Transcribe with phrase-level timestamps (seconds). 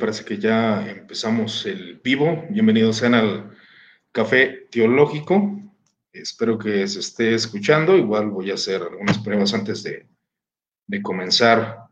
[0.00, 2.46] Parece que ya empezamos el vivo.
[2.48, 3.54] Bienvenidos sean al
[4.10, 5.60] Café Teológico.
[6.14, 7.94] Espero que se esté escuchando.
[7.94, 10.08] Igual voy a hacer algunas pruebas antes de,
[11.02, 11.90] comenzar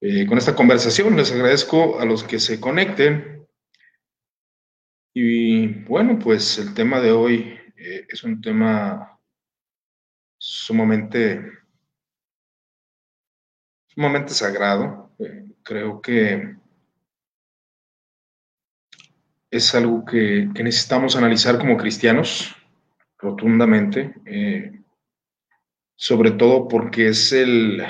[0.00, 1.14] eh, con esta conversación.
[1.14, 3.46] Les agradezco a los que se conecten.
[5.14, 9.20] Y bueno, pues el tema de hoy eh, es un tema
[10.36, 11.48] sumamente,
[13.86, 15.12] sumamente sagrado.
[15.20, 16.57] Eh, creo que
[19.50, 22.54] es algo que, necesitamos analizar como cristianos
[23.18, 24.72] rotundamente, eh,
[25.96, 27.82] sobre todo porque es el,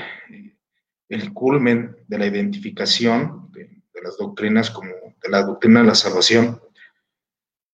[1.08, 3.68] el culmen de la identificación de,
[4.02, 6.60] las doctrinas como de la doctrina de la salvación.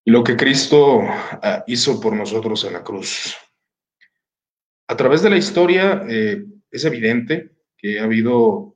[0.06, 3.36] Y lo que Cristo ah, hizo por nosotros en la cruz.
[4.88, 8.74] A través de la historia eh, es evidente que ha habido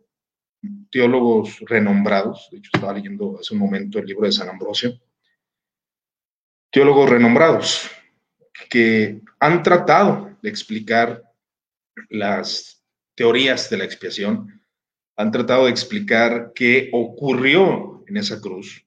[0.91, 4.99] teólogos renombrados, de hecho estaba leyendo hace un momento el libro de San Ambrosio,
[6.71, 7.91] teólogos renombrados
[8.69, 11.23] que han tratado de explicar
[12.09, 14.63] las teorías de la expiación,
[15.17, 18.87] han tratado de explicar qué ocurrió en esa cruz,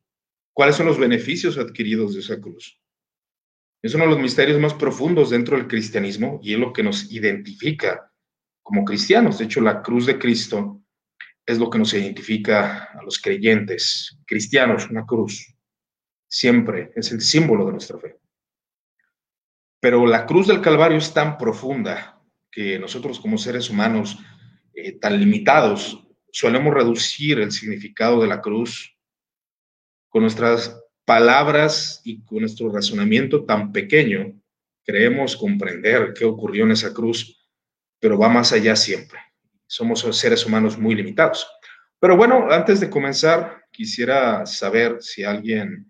[0.53, 2.79] cuáles son los beneficios adquiridos de esa cruz.
[3.83, 7.11] Es uno de los misterios más profundos dentro del cristianismo y es lo que nos
[7.11, 8.11] identifica
[8.61, 9.39] como cristianos.
[9.39, 10.81] De hecho, la cruz de Cristo
[11.45, 15.50] es lo que nos identifica a los creyentes cristianos, una cruz.
[16.31, 18.17] Siempre es el símbolo de nuestra fe.
[19.81, 24.17] Pero la cruz del Calvario es tan profunda que nosotros como seres humanos
[24.73, 28.97] eh, tan limitados solemos reducir el significado de la cruz
[30.07, 34.39] con nuestras palabras y con nuestro razonamiento tan pequeño.
[34.85, 37.49] Creemos comprender qué ocurrió en esa cruz,
[37.99, 39.19] pero va más allá siempre
[39.71, 41.47] somos seres humanos muy limitados.
[41.97, 45.89] Pero bueno, antes de comenzar, quisiera saber si alguien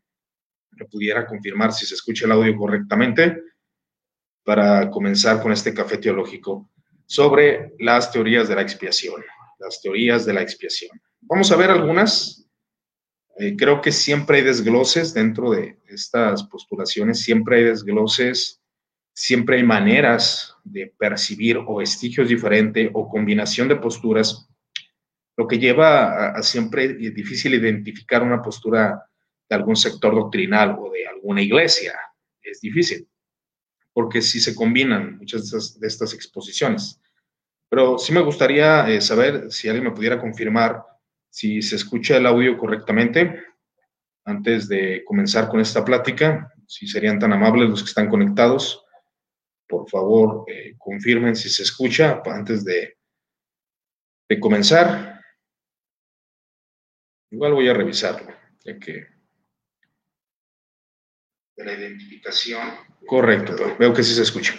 [0.82, 3.42] me pudiera confirmar si se escucha el audio correctamente
[4.44, 6.70] para comenzar con este café teológico
[7.06, 9.24] sobre las teorías de la expiación,
[9.60, 11.00] las teorías de la expiación.
[11.22, 12.50] Vamos a ver algunas.
[13.38, 18.62] Eh, creo que siempre hay desgloses dentro de estas postulaciones, siempre hay desgloses
[19.14, 24.48] siempre hay maneras de percibir o vestigios diferentes o combinación de posturas,
[25.38, 29.04] lo que lleva a, siempre difícil identificar una postura
[29.52, 31.94] de algún sector doctrinal o de alguna iglesia.
[32.42, 33.06] Es difícil,
[33.92, 37.02] porque si se combinan muchas de estas, exposiciones.
[37.70, 40.82] Pero sí me gustaría eh, saber si alguien me pudiera confirmar
[41.30, 43.44] si se escucha el audio correctamente
[44.24, 48.86] antes de comenzar con esta plática, si serían tan amables los que están conectados
[49.68, 52.98] por favor, eh, confirmen si se escucha antes de,
[54.28, 55.22] de comenzar.
[57.32, 58.36] Igual voy a revisarlo,
[58.66, 59.11] ya que
[61.56, 62.62] de la identificación.
[63.06, 64.54] Correcto, veo que sí se escucha.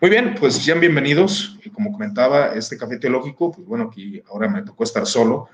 [0.00, 1.58] Muy bien, pues sean bienvenidos.
[1.64, 5.48] Y como comentaba, este café teológico, pues bueno, aquí ahora me tocó estar solo.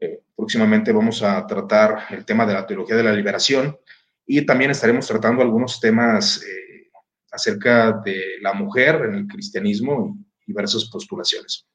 [0.00, 3.78] Eh, próximamente vamos a tratar el tema de la teología de la liberación
[4.26, 6.90] y también estaremos tratando algunos temas eh,
[7.30, 11.66] acerca de la mujer en el cristianismo y diversas postulaciones.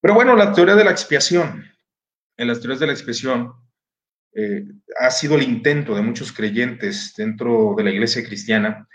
[0.00, 1.64] Pero bueno, la teoría de la expiación.
[2.36, 3.52] En las teorías de la expiación
[4.32, 4.64] eh,
[4.98, 8.88] ha sido el intento de muchos creyentes dentro de la iglesia cristiana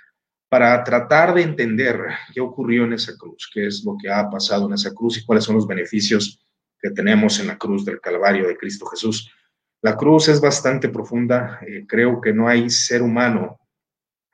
[0.50, 2.00] para tratar de entender
[2.34, 5.26] qué ocurrió en esa cruz, qué es lo que ha pasado en esa cruz y
[5.26, 6.42] cuáles son los beneficios
[6.80, 9.32] que tenemos en la cruz del Calvario de Cristo Jesús.
[9.82, 11.60] La cruz es bastante profunda.
[11.68, 13.60] Eh, creo que no hay ser humano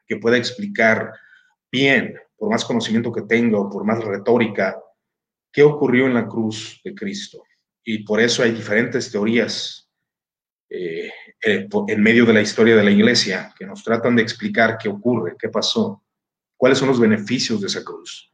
[0.06, 1.12] que pueda explicar
[1.72, 4.78] bien, por más conocimiento que tenga o por más retórica,
[5.52, 7.44] qué ocurrió en la cruz de Cristo.
[7.84, 9.81] Y por eso hay diferentes teorías
[10.74, 11.12] eh,
[11.44, 14.88] eh, en medio de la historia de la iglesia que nos tratan de explicar qué
[14.88, 16.02] ocurre, qué pasó,
[16.56, 18.34] cuáles son los beneficios de esa cruz,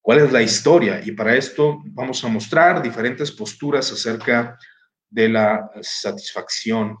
[0.00, 1.00] cuál es la historia.
[1.04, 4.58] Y para esto vamos a mostrar diferentes posturas acerca
[5.08, 6.98] de la satisfacción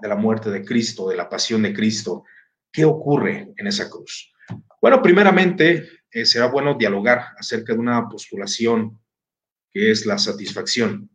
[0.00, 2.24] de la muerte de Cristo, de la pasión de Cristo,
[2.72, 4.32] qué ocurre en esa cruz.
[4.82, 9.00] Bueno, primeramente, eh, será bueno dialogar acerca de una postulación
[9.70, 11.08] que es la satisfacción.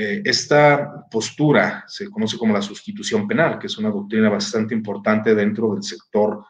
[0.00, 5.34] Eh, esta postura se conoce como la sustitución penal, que es una doctrina bastante importante
[5.34, 6.44] dentro del sector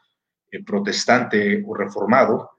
[0.50, 2.50] eh, protestante o reformado,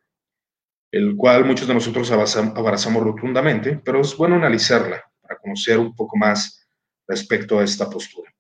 [0.90, 6.18] el cual muchos de nosotros abrazamos rotundamente, pero es bueno analizarla para conocer un poco
[6.18, 6.68] más
[7.08, 8.34] respecto a esta postura.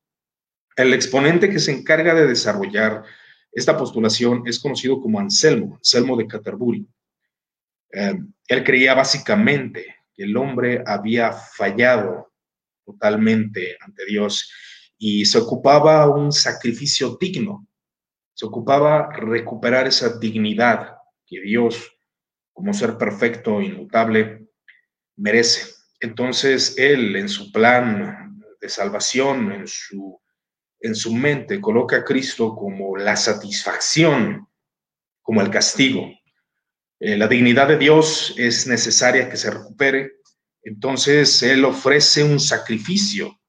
[0.75, 3.03] El exponente que se encarga de desarrollar
[3.51, 6.87] esta postulación es conocido como Anselmo, Anselmo de Caterbury.
[7.91, 12.28] Eh, él creía básicamente que el hombre había fallado
[12.91, 14.51] totalmente ante Dios
[14.97, 17.67] y se ocupaba un sacrificio digno,
[18.33, 21.91] se ocupaba recuperar esa dignidad que Dios,
[22.51, 24.47] como ser perfecto, inmutable,
[25.15, 25.73] merece.
[25.99, 30.19] Entonces, Él en su plan de salvación, en su,
[30.81, 34.47] en su mente, coloca a Cristo como la satisfacción,
[35.21, 36.09] como el castigo.
[36.99, 40.18] Eh, la dignidad de Dios es necesaria que se recupere,
[40.63, 43.39] entonces Él ofrece un sacrificio.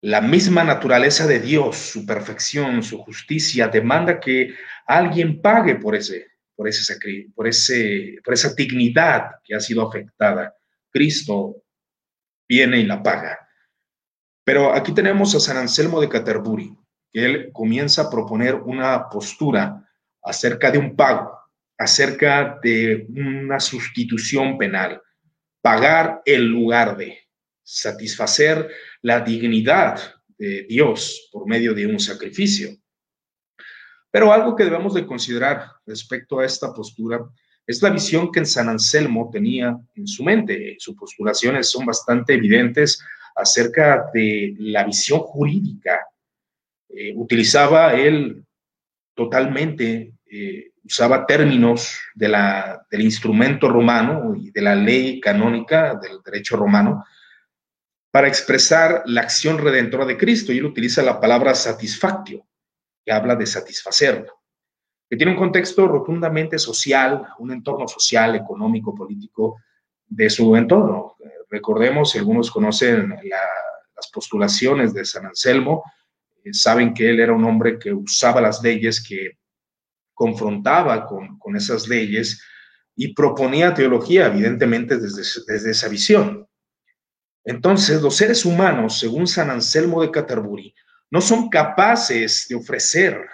[0.00, 4.54] La misma naturaleza de Dios, su perfección, su justicia, demanda que
[4.86, 6.96] alguien pague por ese, por ese,
[7.34, 10.54] por ese, por esa dignidad que ha sido afectada.
[10.90, 11.64] Cristo
[12.48, 13.38] viene y la paga.
[14.44, 16.74] Pero aquí tenemos a San Anselmo de Caterburi,
[17.12, 19.84] que él comienza a proponer una postura
[20.22, 21.38] acerca de un pago,
[21.76, 25.02] acerca de una sustitución penal,
[25.60, 27.28] pagar el lugar de,
[27.70, 28.70] satisfacer
[29.02, 30.00] la dignidad
[30.38, 32.70] de Dios por medio de un sacrificio.
[34.10, 37.20] Pero algo que debemos de considerar respecto a esta postura
[37.66, 40.76] es la visión que San Anselmo tenía en su mente.
[40.78, 43.04] Sus postulaciones son bastante evidentes
[43.36, 46.00] acerca de la visión jurídica.
[46.88, 48.46] Eh, utilizaba él
[49.14, 57.04] totalmente, eh, usaba términos del instrumento romano y de la ley canónica del derecho romano
[58.10, 60.52] para expresar la acción redentora de Cristo.
[60.52, 62.46] Y él utiliza la palabra satisfactio,
[63.04, 64.38] que habla de satisfacerlo
[65.08, 69.62] que tiene un contexto rotundamente social, un entorno social, económico, político
[70.06, 71.16] de su entorno.
[71.48, 75.82] Recordemos, si algunos conocen las postulaciones de San Anselmo,
[76.44, 79.38] eh, saben que él era un hombre que usaba las leyes, que
[80.18, 82.42] confrontaba con, esas leyes
[82.96, 86.48] y proponía teología, evidentemente, desde, desde esa visión.
[87.44, 90.74] Entonces, los seres humanos, según San Anselmo de Caterbury,
[91.08, 93.24] no son capaces de ofrecer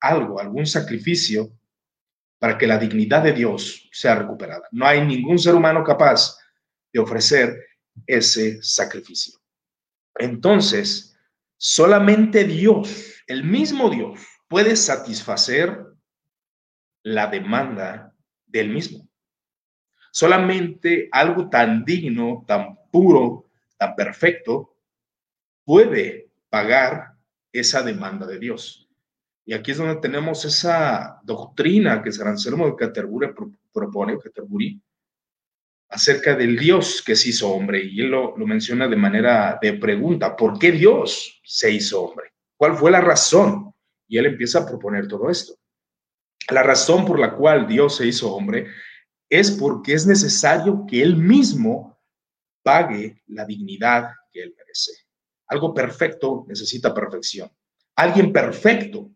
[0.00, 1.56] algo, algún sacrificio
[2.40, 4.68] para que la dignidad de Dios sea recuperada.
[4.72, 6.36] No hay ningún ser humano capaz
[6.92, 7.56] de ofrecer
[8.04, 9.38] ese sacrificio.
[10.16, 11.16] Entonces,
[11.56, 14.18] solamente Dios, el mismo Dios,
[14.48, 15.86] puede satisfacer
[17.02, 18.14] la demanda
[18.46, 19.08] del mismo.
[20.10, 24.76] Solamente algo tan digno, tan puro, tan perfecto,
[25.64, 27.14] puede pagar
[27.52, 28.88] esa demanda de Dios.
[29.44, 33.34] Y aquí es donde tenemos esa doctrina que San Anselmo de Canterbury
[33.72, 34.80] propone, Canterbury,
[35.90, 37.84] acerca del Dios que se hizo hombre.
[37.84, 42.32] Y él lo, lo menciona de manera de pregunta, ¿por qué Dios se hizo hombre?
[42.56, 43.73] ¿Cuál fue la razón?
[44.08, 45.54] Y él empieza a proponer todo esto.
[46.50, 48.66] La razón por la cual Dios se hizo hombre
[49.28, 51.98] es porque es necesario que él mismo
[52.62, 54.92] pague la dignidad que él merece.
[55.46, 57.50] Algo perfecto necesita perfección.
[57.96, 59.10] Alguien perfecto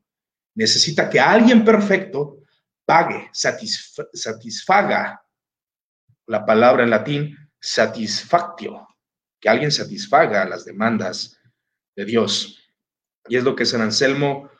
[0.55, 2.39] necesita que alguien perfecto
[2.85, 5.23] pague, satisfaga,
[6.27, 8.87] la palabra en latín, satisfactio,
[9.41, 11.39] que alguien satisfaga las demandas
[11.97, 12.73] de Dios.
[13.29, 14.51] Y es lo que San Anselmo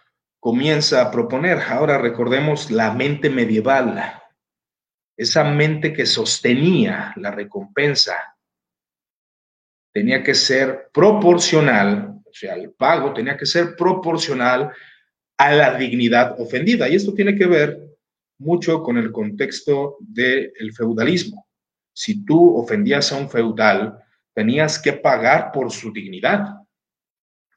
[0.49, 1.59] comienza a proponer.
[1.59, 4.03] Ahora recordemos la mente medieval,
[5.15, 8.17] esa mente que sostenía la recompensa.
[9.93, 14.73] Tenía que ser proporcional, o sea, el pago tenía que ser proporcional
[15.37, 16.89] a la dignidad ofendida.
[16.89, 17.79] Y esto tiene que ver
[18.39, 21.47] mucho con el contexto del feudalismo.
[21.93, 24.03] Si tú ofendías a un feudal,
[24.33, 26.55] tenías que pagar por su dignidad.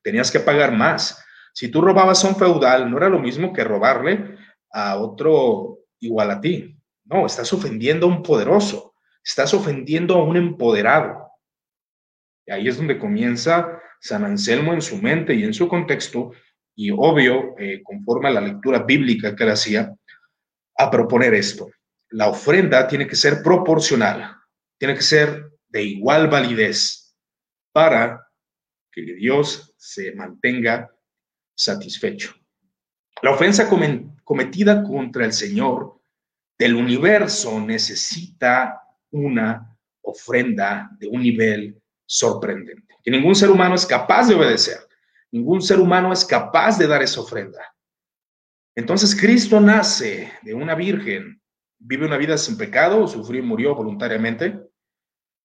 [0.04, 1.24] Tenías que pagar más.
[1.54, 4.38] Si tú robabas a un feudal, no era lo mismo que robarle
[4.72, 6.78] a otro igual a ti.
[7.06, 8.94] No, estás ofendiendo a un poderoso,
[9.24, 11.32] estás ofendiendo a un empoderado.
[12.46, 16.32] Y ahí es donde comienza San Anselmo en su mente y en su contexto
[16.76, 19.94] y obvio, eh, conforme a la lectura bíblica que él hacía,
[20.78, 21.70] a proponer esto.
[22.10, 24.36] La ofrenda tiene que ser proporcional,
[24.80, 27.16] tiene que ser de igual validez
[27.72, 28.28] para
[28.92, 30.90] que Dios se mantenga
[31.62, 32.34] satisfecho.
[33.22, 33.70] La ofensa
[34.24, 36.00] cometida contra el Señor
[36.58, 44.28] del universo necesita una ofrenda de un nivel sorprendente, que ningún ser humano es capaz
[44.28, 44.78] de obedecer.
[45.32, 47.74] Ningún ser humano es capaz de dar esa ofrenda.
[48.76, 51.42] Entonces Cristo nace de una virgen,
[51.78, 54.60] vive una vida sin pecado, sufrió y murió voluntariamente,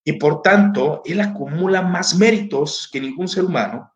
[0.03, 3.93] y por tanto, Él acumula más méritos que ningún ser humano,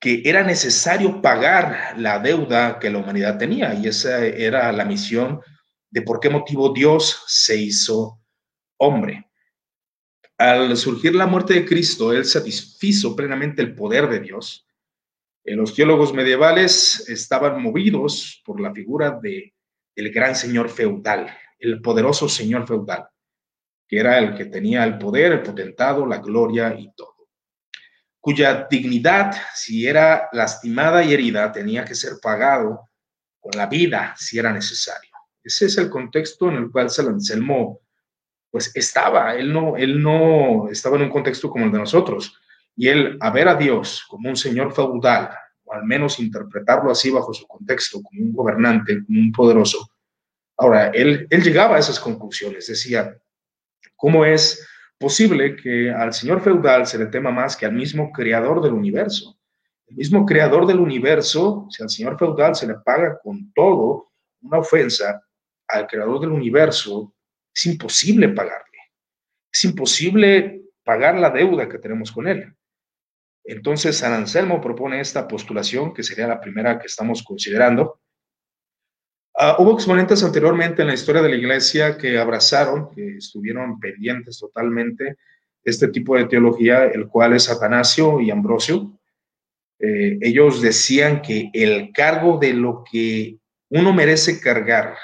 [0.00, 5.40] que era necesario pagar la deuda que la humanidad tenía, y esa era la misión
[5.90, 8.18] de por qué motivo Dios se hizo
[8.78, 9.26] hombre.
[10.38, 14.66] al surgir la muerte de Cristo, él satisfizo plenamente el poder de Dios.
[15.44, 19.54] Eh, los teólogos medievales estaban movidos por la figura de
[19.94, 21.26] el gran señor feudal,
[21.58, 23.08] el poderoso señor feudal,
[23.86, 27.09] que era el que tenía el poder, el potentado, la gloria y todo,
[28.20, 32.88] cuya dignidad, si era lastimada y herida, tenía que ser pagado
[33.40, 35.10] con la vida si era necesario.
[35.42, 37.80] Ese es el contexto en el cual San Anselmo
[38.50, 42.36] pues estaba, él no, él no estaba en un contexto como el de nosotros.
[42.76, 45.30] Y él, a ver a Dios como un señor feudal,
[45.64, 49.90] o al menos interpretarlo así bajo su contexto, como un gobernante, como un poderoso.
[50.56, 53.16] Ahora, él, él llegaba a esas conclusiones, decía,
[53.96, 54.66] ¿cómo es
[55.00, 59.38] posible que al señor feudal se le tema más que al mismo creador del universo?
[59.86, 64.58] El mismo creador del universo, si al señor feudal se le paga con todo una
[64.58, 65.26] ofensa,
[65.66, 67.14] al creador del universo
[67.54, 68.78] es imposible pagarle.
[69.50, 72.54] Es imposible pagar la deuda que tenemos con él.
[73.44, 77.99] Entonces, San Anselmo propone esta postulación, que sería la primera que estamos considerando.
[79.42, 84.38] Ah, hubo exponentes anteriormente en la historia de la iglesia que abrazaron, que estuvieron pendientes
[84.38, 85.16] totalmente
[85.64, 89.00] este tipo de teología, el cual es Atanasio y Ambrosio.
[89.78, 93.38] Eh, ellos decían que el cargo de lo que
[93.70, 94.94] uno merece cargar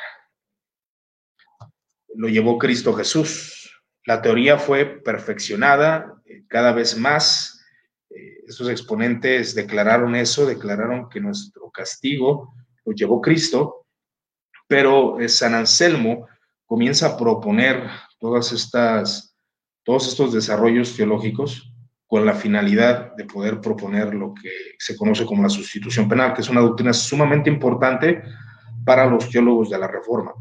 [2.14, 3.80] lo llevó Cristo Jesús.
[4.04, 7.64] La teoría fue perfeccionada eh, cada vez más.
[8.10, 12.52] Eh, exponentes declararon eso, declararon que nuestro castigo
[12.84, 13.85] lo llevó Cristo,
[14.66, 16.26] pero eh, San Anselmo
[16.64, 19.36] comienza a proponer todas estas,
[19.84, 21.72] todos estos desarrollos teológicos
[22.06, 26.40] con la finalidad de poder proponer lo que se conoce como la sustitución penal, que
[26.40, 28.22] es una doctrina sumamente importante
[28.84, 30.32] para los teólogos de la Reforma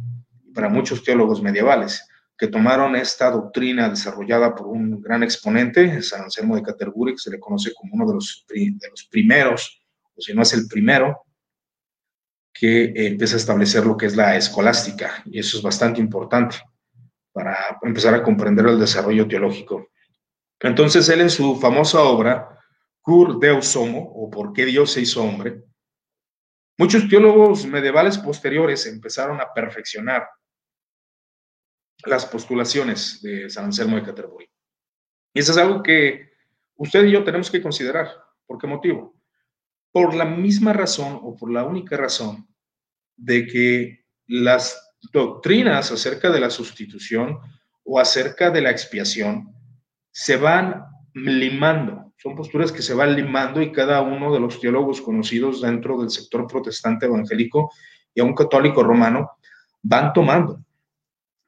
[0.55, 6.55] para muchos teólogos medievales, que tomaron esta doctrina desarrollada por un gran exponente, San Anselmo
[6.55, 8.45] de Canterbury, que se le conoce como uno de los
[9.11, 11.24] primeros, o si no es el primero,
[12.57, 16.55] que empieza a establecer lo que es la escolástica, y eso es bastante importante
[17.33, 19.89] para empezar a comprender el desarrollo teológico.
[20.61, 22.57] Entonces él en su famosa obra,
[23.01, 25.63] Cur Deus Homo, o Por qué Dios se hizo hombre,
[26.77, 30.25] muchos teólogos medievales posteriores empezaron a perfeccionar
[32.05, 34.49] las postulaciones de San Anselmo de Canterbury.
[35.33, 36.31] Y eso es algo que
[36.77, 38.09] usted y yo tenemos que considerar.
[38.45, 39.14] ¿Por qué motivo?
[39.95, 42.49] Por la misma razón o por la única razón
[43.15, 47.39] de que las doctrinas acerca de la sustitución
[47.85, 49.55] o acerca de la expiación
[50.11, 50.83] se van
[51.13, 52.11] limando.
[52.17, 56.09] Son posturas que se van limando y cada uno de los teólogos conocidos dentro del
[56.09, 57.71] sector protestante evangélico
[58.13, 59.31] y a un católico romano
[59.81, 60.59] van tomando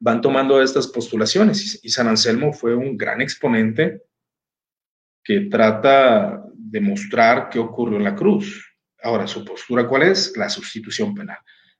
[0.00, 4.04] van tomando estas postulaciones y San Anselmo fue un gran exponente
[5.28, 8.74] que trata de mostrar qué ocurrió en la cruz.
[9.02, 10.34] Ahora, su postura cuál es?
[10.38, 11.36] La sustitución penal.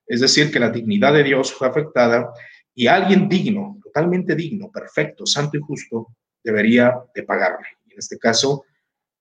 [0.06, 2.30] Es decir, que la dignidad de Dios fue afectada
[2.74, 6.08] y alguien digno, totalmente digno, perfecto, santo y justo,
[6.44, 7.68] debería de pagarle.
[7.86, 8.66] En este caso,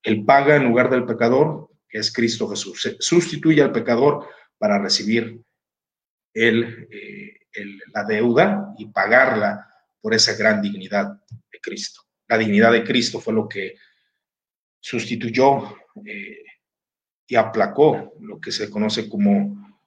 [0.03, 2.97] él paga en lugar del pecador, que es Cristo Jesús.
[2.99, 5.41] Sustituye al pecador para recibir
[6.33, 7.39] el, eh,
[7.93, 9.65] la deuda y pagarla
[10.01, 11.13] por esa gran dignidad
[11.49, 12.01] de Cristo.
[12.27, 13.75] La dignidad de Cristo fue lo que
[14.79, 16.43] sustituyó eh,
[17.27, 19.79] y aplacó lo que se conoce como,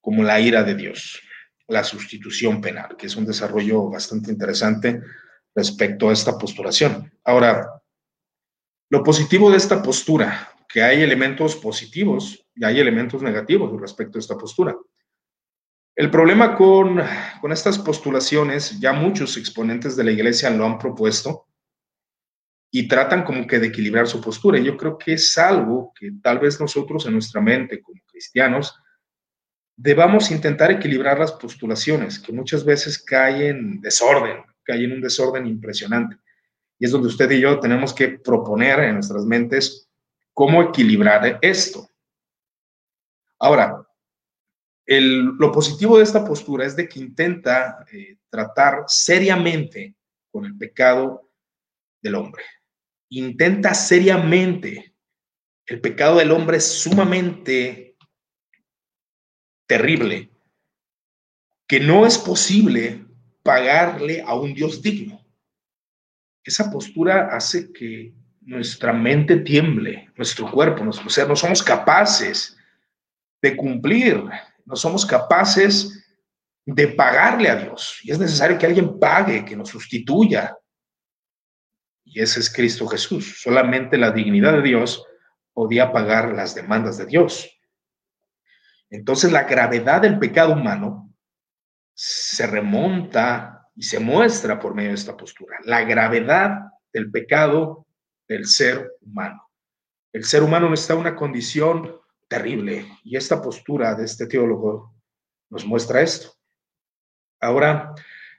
[0.00, 1.20] como la ira de Dios,
[1.68, 5.00] la sustitución penal, que es un desarrollo bastante interesante
[5.54, 7.12] respecto a esta postulación.
[7.24, 7.82] Ahora,
[8.88, 14.20] lo positivo de esta postura, que hay elementos positivos y hay elementos negativos respecto a
[14.20, 14.76] esta postura.
[15.96, 17.00] El problema con,
[17.50, 21.45] estas postulaciones, ya muchos exponentes de la iglesia lo han propuesto
[22.70, 24.58] y tratan como que de equilibrar su postura.
[24.58, 28.74] Yo creo que es algo que tal vez nosotros en nuestra mente como cristianos
[29.76, 35.46] debamos intentar equilibrar las postulaciones, que muchas veces caen en desorden, caen en un desorden
[35.46, 36.16] impresionante.
[36.78, 39.88] Y es donde usted y yo tenemos que proponer en nuestras mentes
[40.32, 41.88] cómo equilibrar esto.
[43.38, 43.86] Ahora,
[44.86, 49.94] lo positivo de esta postura es de que intenta eh, tratar seriamente
[50.30, 51.25] con el pecado
[52.02, 52.42] del hombre.
[53.10, 54.94] Intenta seriamente.
[55.66, 57.96] El pecado del hombre es sumamente
[59.66, 60.30] terrible,
[61.66, 63.04] que no es posible
[63.42, 65.24] pagarle a un Dios digno.
[66.44, 72.56] Esa postura hace que nuestra mente tiemble, nuestro cuerpo, nuestro ser, no somos capaces
[73.42, 74.22] de cumplir
[74.66, 76.04] no somos capaces
[76.66, 78.00] de pagarle a Dios.
[78.02, 80.54] Y es necesario que alguien pague, que nos sustituya.
[82.06, 83.40] Y ese es Cristo Jesús.
[83.42, 85.04] Solamente la dignidad de Dios
[85.52, 87.50] podía pagar las demandas de Dios.
[88.88, 91.12] Entonces la gravedad del pecado humano
[91.92, 95.58] se remonta y se muestra por medio de esta postura.
[95.64, 96.60] La gravedad
[96.92, 97.86] del pecado
[98.28, 99.50] del ser humano.
[100.12, 104.94] El ser humano está en una condición terrible y esta postura de este teólogo
[105.50, 106.32] nos muestra esto.
[107.40, 107.94] Ahora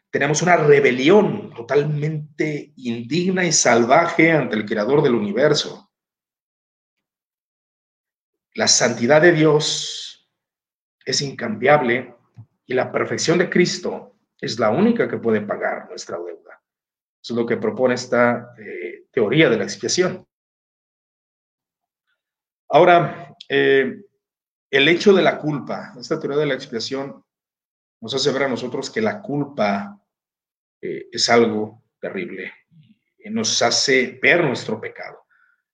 [0.10, 5.92] tenemos una rebelión totalmente indigna y salvaje ante el creador del universo.
[8.54, 10.30] La santidad de Dios
[11.06, 12.16] es incambiable
[12.66, 16.62] y la perfección de Cristo es la única que puede pagar nuestra deuda.
[17.22, 20.26] Eso es lo que propone esta eh, teoría de la expiación.
[22.70, 24.02] Ahora, eh,
[24.70, 27.24] el hecho de la culpa, esta teoría de la expiación
[28.02, 29.97] nos hace ver a nosotros que la culpa
[31.12, 32.54] es algo terrible,
[33.30, 35.26] nos hace ver nuestro pecado,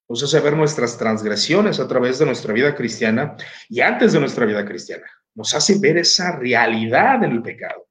[0.08, 3.36] nos hace ver nuestras transgresiones a través de nuestra vida cristiana
[3.70, 5.06] y antes de nuestra vida cristiana,
[5.36, 7.88] nos hace ver esa realidad del pecado.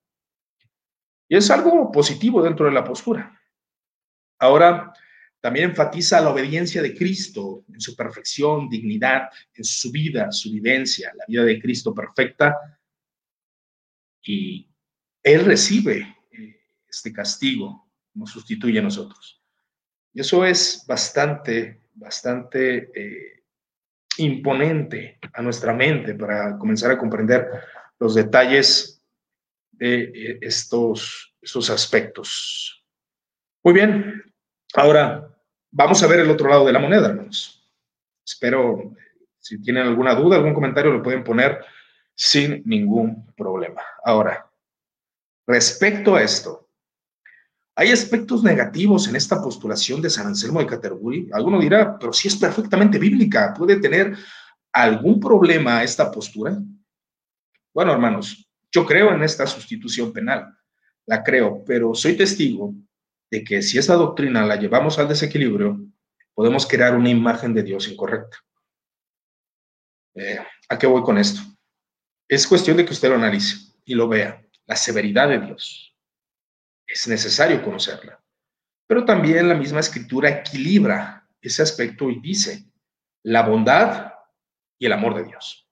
[1.29, 3.41] Y es algo positivo dentro de la postura.
[4.39, 4.93] Ahora,
[5.41, 11.13] también enfatiza la obediencia de Cristo en su perfección, dignidad, en su vida, su vivencia,
[11.17, 12.57] la vida de Cristo perfecta.
[14.23, 14.71] Y
[15.23, 16.17] Él recibe
[16.93, 19.43] este castigo, nos sustituye a nosotros.
[20.13, 23.45] Y eso es bastante, bastante eh,
[24.19, 27.49] imponente a nuestra mente para comenzar a comprender
[27.99, 29.03] los detalles
[29.73, 32.85] de eh, estos, estos aspectos.
[33.65, 34.23] Muy bien,
[34.75, 35.33] ahora
[35.75, 37.67] Vamos a ver el otro lado de la moneda, hermanos.
[38.27, 38.95] Espero,
[39.39, 41.65] si tienen alguna duda, algún comentario, lo pueden poner
[42.15, 43.81] sin ningún problema.
[44.05, 44.51] Ahora,
[45.47, 46.62] respecto a esto,
[47.75, 51.31] hay aspectos negativos en esta postulación de San Anselmo de Canterbury.
[51.33, 54.17] Alguno dirá, pero si es perfectamente bíblica, ¿puede tener
[54.73, 56.59] algún problema esta postura?
[57.75, 60.55] Bueno, hermanos, yo creo en esta sustitución penal,
[61.07, 62.75] la creo, pero soy testigo
[63.31, 65.81] de que si esa doctrina la llevamos al desequilibrio,
[66.35, 68.37] podemos crear una imagen de Dios incorrecta.
[70.15, 71.41] Eh, ¿A qué voy con esto?
[72.29, 74.43] Es cuestión de que usted lo analice y lo vea.
[74.67, 75.92] La severidad de Dios.
[76.93, 78.23] Es necesario conocerla.
[78.87, 82.71] Pero también la misma escritura equilibra ese aspecto y dice
[83.23, 84.13] la bondad
[84.79, 85.67] y el amor de Dios.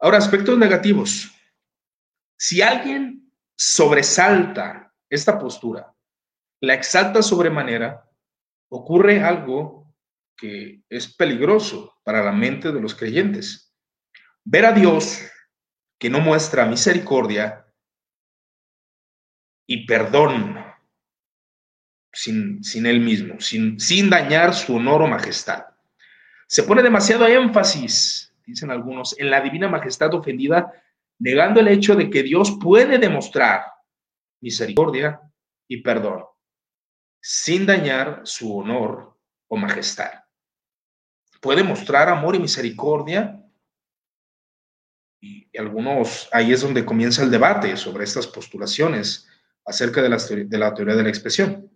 [0.00, 1.30] Ahora, aspectos negativos.
[2.36, 5.94] Si alguien sobresalta esta postura
[6.60, 8.10] la exalta sobremanera,
[8.68, 9.94] ocurre algo
[10.36, 13.74] que es peligroso para la mente de los creyentes.
[14.44, 15.20] Ver a Dios
[15.98, 17.66] que no muestra misericordia
[19.70, 20.58] y perdón
[22.12, 25.64] sin, sin él mismo, sin, sin dañar su honor o majestad.
[26.48, 30.72] Se pone demasiado énfasis, dicen algunos, en la divina majestad ofendida,
[31.20, 33.62] negando el hecho de que Dios puede demostrar
[34.40, 35.20] misericordia
[35.68, 36.24] y perdón
[37.20, 40.10] sin dañar su honor o majestad.
[41.40, 43.40] Puede mostrar amor y misericordia.
[45.20, 49.29] Y algunos, ahí es donde comienza el debate sobre estas postulaciones
[49.70, 51.70] acerca de la, de la teoría de la expresión.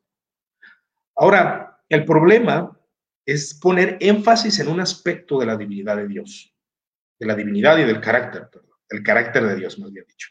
[1.17, 2.79] Ahora, el problema
[3.25, 6.55] es poner énfasis en un aspecto de la divinidad de Dios,
[7.19, 10.29] de la divinidad y del carácter, perdón, el carácter de Dios, más bien dicho.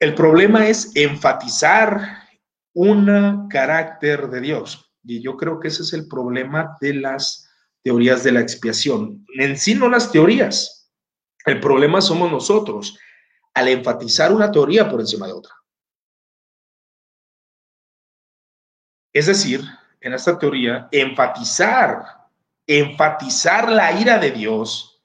[0.00, 2.28] El problema es enfatizar
[2.74, 4.92] un carácter de Dios.
[5.02, 7.48] Y yo creo que ese es el problema de las
[7.82, 9.26] teorías de la expiación.
[9.36, 10.92] En sí no las teorías.
[11.44, 12.98] El problema somos nosotros
[13.54, 15.57] al enfatizar una teoría por encima de otra.
[19.12, 19.62] Es decir,
[20.00, 22.02] en esta teoría, enfatizar,
[22.66, 25.02] enfatizar la ira de Dios,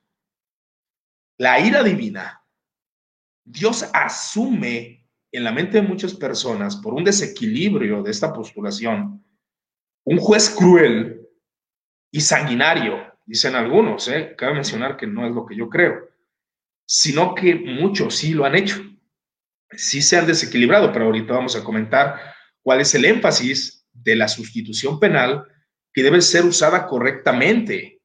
[1.37, 2.43] la ira divina.
[3.43, 9.25] Dios asume en la mente de muchas personas, por un desequilibrio de esta postulación,
[10.05, 11.27] un juez cruel
[12.11, 14.35] y sanguinario, dicen algunos, ¿eh?
[14.37, 16.07] cabe mencionar que no es lo que yo creo,
[16.85, 18.79] sino que muchos sí lo han hecho,
[19.71, 22.19] sí se han desequilibrado, pero ahorita vamos a comentar
[22.61, 25.45] cuál es el énfasis de la sustitución penal
[25.93, 28.01] que debe ser usada correctamente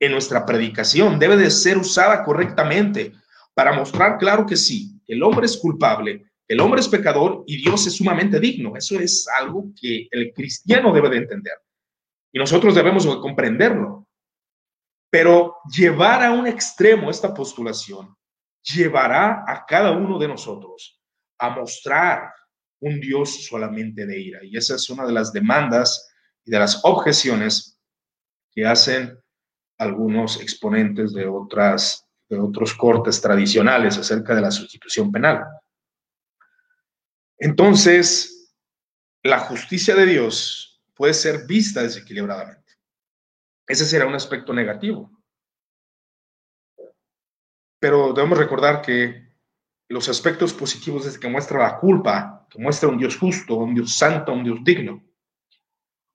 [0.00, 3.12] en nuestra predicación, debe de ser usada correctamente
[3.54, 7.86] para mostrar claro que sí, el hombre es culpable, el hombre es pecador y Dios
[7.86, 8.74] es sumamente digno.
[8.74, 11.54] Eso es algo que el cristiano debe de entender.
[12.32, 14.06] Y nosotros debemos de comprenderlo.
[15.10, 18.14] Pero llevar a un extremo esta postulación
[18.62, 21.00] llevará a cada uno de nosotros
[21.38, 22.32] a mostrar
[22.80, 24.44] un Dios solamente de ira.
[24.44, 26.10] Y esa es una de las demandas
[26.44, 27.78] y de las objeciones
[28.52, 29.18] que hacen
[29.78, 35.44] algunos exponentes de, otras, de otros cortes tradicionales acerca de la sustitución penal.
[37.38, 38.54] Entonces,
[39.22, 42.72] la justicia de Dios puede ser vista desequilibradamente.
[43.66, 45.12] Ese será un aspecto negativo.
[47.78, 49.28] Pero debemos recordar que
[49.88, 53.96] los aspectos positivos es que muestra la culpa, que muestra un Dios justo, un Dios
[53.96, 55.04] santo, un Dios digno.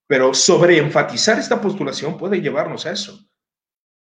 [0.07, 3.19] Pero sobre enfatizar esta postulación puede llevarnos a eso,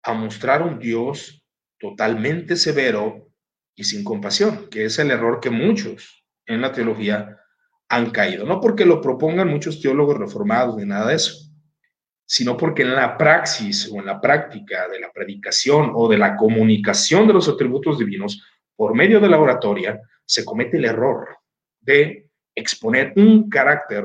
[0.02, 1.44] a mostrar un Dios
[1.78, 3.28] totalmente severo
[3.74, 7.38] y sin compasión, que es el error que muchos en la teología
[7.88, 8.46] han caído.
[8.46, 11.46] No porque lo propongan muchos teólogos reformados ni nada de eso,
[12.24, 16.36] sino porque en la praxis o en la práctica de la predicación o de la
[16.36, 18.42] comunicación de los atributos divinos
[18.74, 21.28] por medio de la oratoria se comete el error
[21.86, 24.04] de exponer un carácter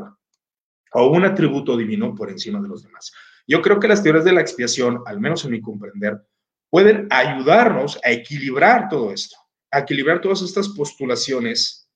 [0.94, 3.12] o un atributo divino por encima de los demás.
[3.48, 6.22] Yo creo que las teorías de la expiación, al menos en mi comprender,
[6.70, 9.36] pueden ayudarnos a equilibrar todo esto,
[9.72, 11.90] a equilibrar todas estas postulaciones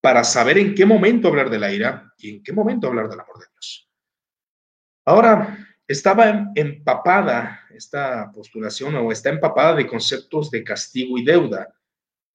[0.00, 3.20] para saber en qué momento hablar de la ira y en qué momento hablar del
[3.20, 3.90] amor de Dios.
[5.04, 11.74] Ahora, estaba empapada esta postulación o está empapada de conceptos de castigo y deuda,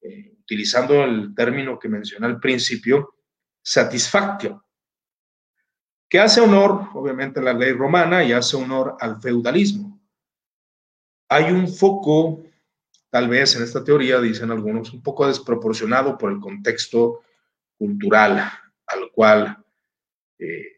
[0.02, 3.16] eh, utilizando el término que mencioné al principio,
[3.62, 4.64] satisfactio,
[6.08, 10.00] que hace honor, obviamente, a la ley romana y hace honor al feudalismo.
[11.30, 12.44] Hay un foco,
[13.10, 17.24] tal vez en esta teoría, dicen algunos, un poco desproporcionado por el contexto
[17.78, 18.52] cultural
[18.86, 19.58] al cual
[20.38, 20.76] eh,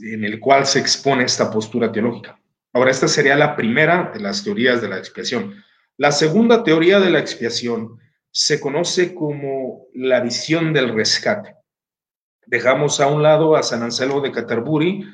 [0.00, 2.38] en el cual se expone esta postura teológica.
[2.74, 5.64] Ahora, esta sería la primera de las teorías de la expiación.
[5.96, 7.98] La segunda teoría de la expiación
[8.38, 11.56] se conoce como la visión del rescate.
[12.46, 15.06] Dejamos a un lado a San Anselmo de Canterbury,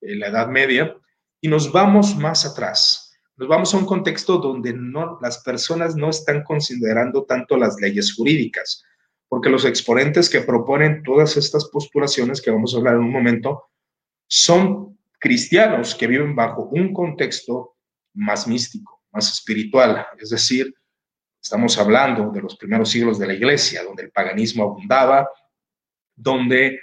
[0.00, 0.96] en la Edad Media,
[1.42, 3.12] y nos vamos más atrás.
[3.36, 8.14] Nos vamos a un contexto donde no, las personas no están considerando tanto las leyes
[8.14, 8.82] jurídicas,
[9.28, 13.64] porque los exponentes que proponen todas estas postulaciones que vamos a hablar en un momento
[14.26, 17.76] son cristianos que viven bajo un contexto
[18.14, 20.74] más místico, más espiritual, es decir,
[21.40, 25.28] estamos hablando de los primeros siglos de la iglesia, donde el paganismo abundaba,
[26.14, 26.80] donde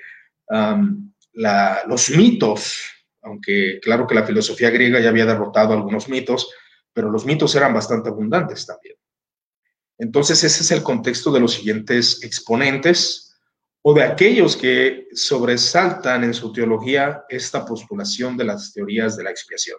[1.86, 2.92] los mitos,
[3.22, 6.52] aunque claro que la filosofía griega ya había derrotado algunos mitos,
[6.94, 8.96] pero los mitos eran bastante abundantes también.
[10.00, 13.36] Entonces ese es el contexto de los siguientes exponentes
[13.82, 19.32] o de aquellos que sobresaltan en su teología esta postulación de las teorías de la
[19.32, 19.78] expiación.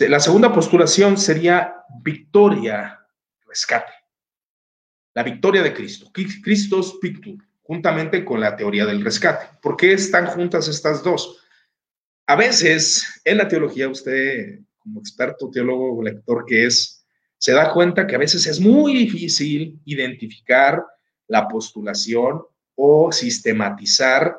[0.00, 2.99] La segunda postulación sería victoria,
[3.50, 3.92] rescate.
[5.14, 9.58] La victoria de Cristo, Christos Pictur, juntamente con la teoría del rescate.
[9.60, 11.44] ¿Por qué están juntas estas dos?
[12.26, 17.04] A veces en la teología, usted como experto teólogo o lector que es,
[17.36, 20.84] se da cuenta que a veces es muy difícil identificar
[21.26, 22.42] la postulación
[22.74, 24.36] o sistematizar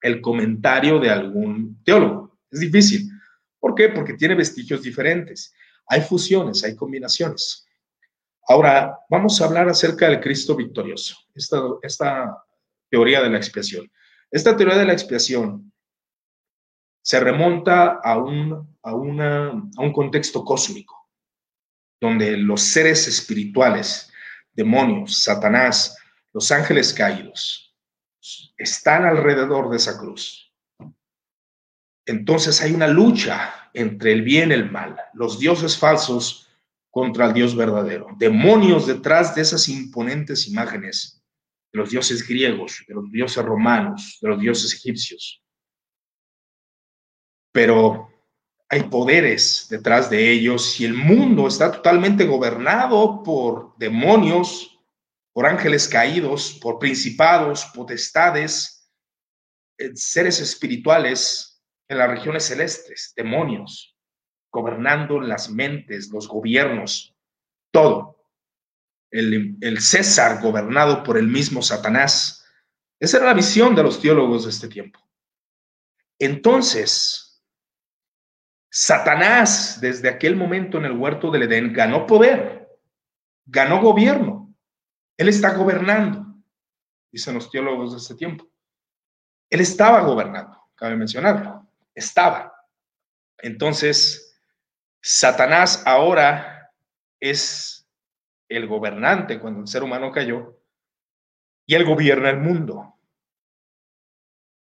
[0.00, 2.38] el comentario de algún teólogo.
[2.50, 3.10] Es difícil.
[3.58, 3.88] ¿Por qué?
[3.88, 5.54] Porque tiene vestigios diferentes.
[5.86, 7.63] Hay fusiones, hay combinaciones.
[8.46, 12.44] Ahora, vamos a hablar acerca del Cristo victorioso, esta,
[12.90, 13.90] teoría de la expiación.
[14.30, 15.72] Esta teoría de la expiación
[17.02, 21.08] se remonta a un, a un contexto cósmico,
[22.00, 24.12] donde los seres espirituales,
[24.52, 25.96] demonios, Satanás,
[26.32, 27.74] los ángeles caídos
[28.56, 30.52] están alrededor de esa cruz.
[32.06, 36.43] Entonces hay una lucha entre el bien y el mal, los dioses falsos
[36.94, 41.20] contra el Dios verdadero, demonios detrás de esas imponentes imágenes
[41.72, 45.42] de los dioses griegos, de los dioses romanos, de los dioses egipcios.
[47.52, 48.08] Pero
[48.68, 54.70] hay poderes detrás de ellos y el mundo está totalmente gobernado por demonios
[55.32, 58.88] por ángeles caídos, por principados, potestades,
[59.78, 63.93] eh, seres espirituales en las regiones celestes, demonios,
[64.54, 67.14] gobernando las mentes, los gobiernos,
[67.70, 68.14] todo.
[69.10, 72.46] El, César gobernado por el mismo Satanás.
[72.98, 74.98] Esa era la visión de los teólogos de este tiempo.
[76.18, 77.44] Entonces,
[78.70, 82.68] Satanás, desde aquel momento en el huerto del Edén, ganó poder,
[83.46, 84.44] ganó gobierno
[85.16, 86.26] él está gobernando,
[87.10, 88.46] dicen los teólogos de este tiempo.
[89.48, 92.52] Él estaba gobernando, cabe mencionarlo, estaba.
[93.38, 94.23] Entonces,
[95.06, 96.72] Satanás ahora
[97.20, 97.86] es
[98.48, 100.58] el gobernante cuando el ser humano cayó
[101.66, 102.94] y él gobierna el mundo.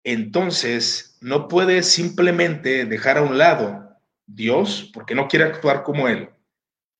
[0.02, 6.30] Entonces, no puede simplemente dejar a un lado Dios porque no quiere actuar como él.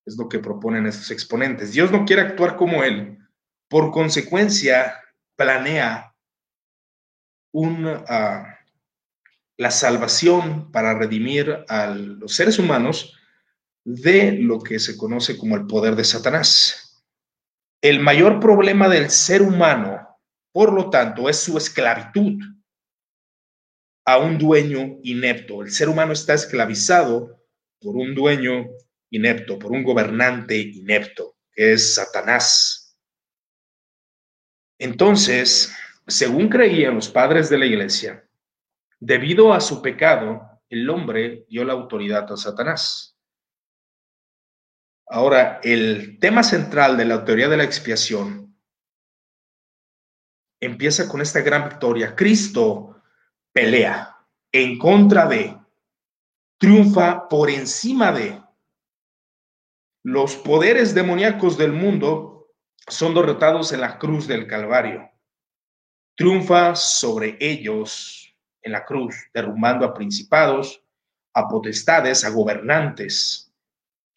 [0.05, 1.73] Es lo que proponen estos exponentes.
[1.73, 3.17] Dios no quiere actuar como él.
[3.67, 5.01] Por consecuencia,
[5.35, 6.15] planea
[7.51, 8.59] un, ah,
[9.57, 13.17] la salvación para redimir a los seres humanos
[13.85, 17.03] de lo que se conoce como el poder de Satanás.
[17.81, 20.07] El mayor problema del ser humano,
[20.53, 22.39] por lo tanto, es su esclavitud
[24.05, 25.63] a un dueño inepto.
[25.63, 27.43] El ser humano está esclavizado
[27.81, 28.67] por un dueño
[29.09, 32.97] inepto, por un gobernante inepto, que es Satanás.
[34.79, 35.73] Entonces,
[36.07, 38.27] según creían los padres de la iglesia,
[38.99, 43.12] debido a su pecado, el hombre dio la autoridad a Satanás.
[45.07, 48.57] Ahora, el tema central de la teoría de la expiación
[50.61, 52.15] empieza con esta gran victoria.
[52.15, 53.01] Cristo
[53.51, 54.17] pelea
[54.51, 55.57] en contra de,
[56.57, 58.41] triunfa por encima de
[60.03, 62.53] los poderes demoníacos del mundo
[62.87, 65.09] son derrotados en la cruz del Calvario.
[66.15, 70.83] Triunfa sobre ellos en la cruz, derrumbando a principados,
[71.33, 73.52] a potestades, a gobernantes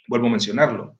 [0.08, 0.96] Vuelvo a mencionarlo.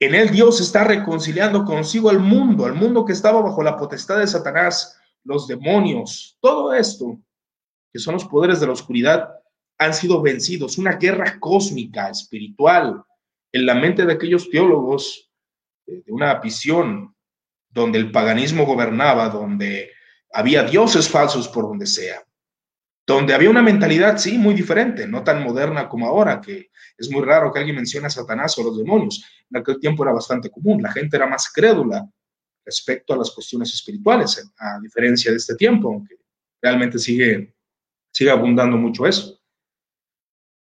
[0.00, 4.18] En él Dios está reconciliando consigo al mundo, al mundo que estaba bajo la potestad
[4.18, 7.20] de Satanás, los demonios, todo esto,
[7.92, 9.30] que son los poderes de la oscuridad,
[9.78, 10.78] han sido vencidos.
[10.78, 13.04] Una guerra cósmica, espiritual,
[13.52, 15.30] en la mente de aquellos teólogos,
[15.86, 17.14] eh, de una visión
[17.70, 19.90] donde el paganismo gobernaba, donde
[20.32, 22.22] había dioses falsos por donde sea
[23.06, 27.22] donde había una mentalidad, sí, muy diferente, no tan moderna como ahora, que es muy
[27.22, 29.24] raro que alguien mencione a Satanás o a los demonios.
[29.50, 32.08] En aquel tiempo era bastante común, la gente era más crédula
[32.64, 36.14] respecto a las cuestiones espirituales, a diferencia de este tiempo, aunque
[36.60, 37.54] realmente sigue,
[38.12, 39.40] sigue abundando mucho eso.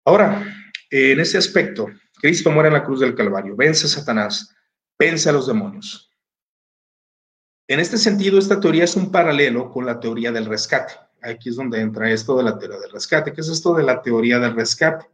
[0.05, 0.45] Ahora,
[0.89, 1.89] en ese aspecto,
[2.21, 4.55] Cristo muere en la cruz del Calvario, vence a Satanás,
[4.97, 6.13] vence a los demonios.
[7.67, 11.57] En este sentido, esta teoría es un paralelo con la teoría del rescate aquí es
[11.57, 13.33] donde entra esto de la teoría del rescate.
[13.33, 15.07] ¿Qué es esto de la teoría del rescate?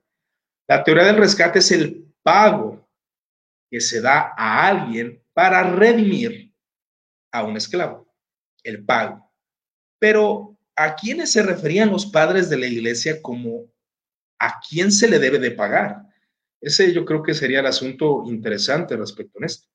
[0.69, 2.89] La teoría del rescate es el pago
[3.71, 6.53] que se da a alguien para redimir
[7.33, 8.13] a un esclavo,
[8.63, 9.31] el pago.
[9.99, 13.71] Pero ¿a quiénes se referían los padres de la iglesia como
[14.39, 16.03] a quién se le debe de pagar?
[16.61, 19.69] Ese yo creo que sería el asunto interesante respecto a esto.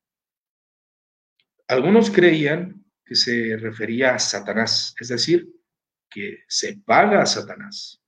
[1.68, 5.50] Algunos creían que se refería a Satanás, es decir,
[6.12, 8.02] que se paga a Satanás.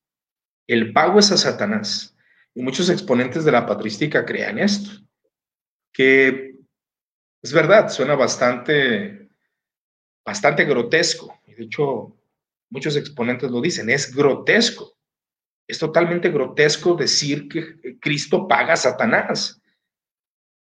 [0.68, 2.16] El pago es a Satanás.
[2.54, 4.92] Y muchos exponentes de la patrística crean esto,
[5.92, 6.54] que
[7.42, 9.30] es verdad, suena bastante,
[10.24, 11.42] bastante grotesco.
[11.48, 12.16] De hecho,
[12.70, 14.96] muchos exponentes lo dicen, es grotesco.
[15.68, 19.62] Es totalmente grotesco decir que Cristo paga a Satanás.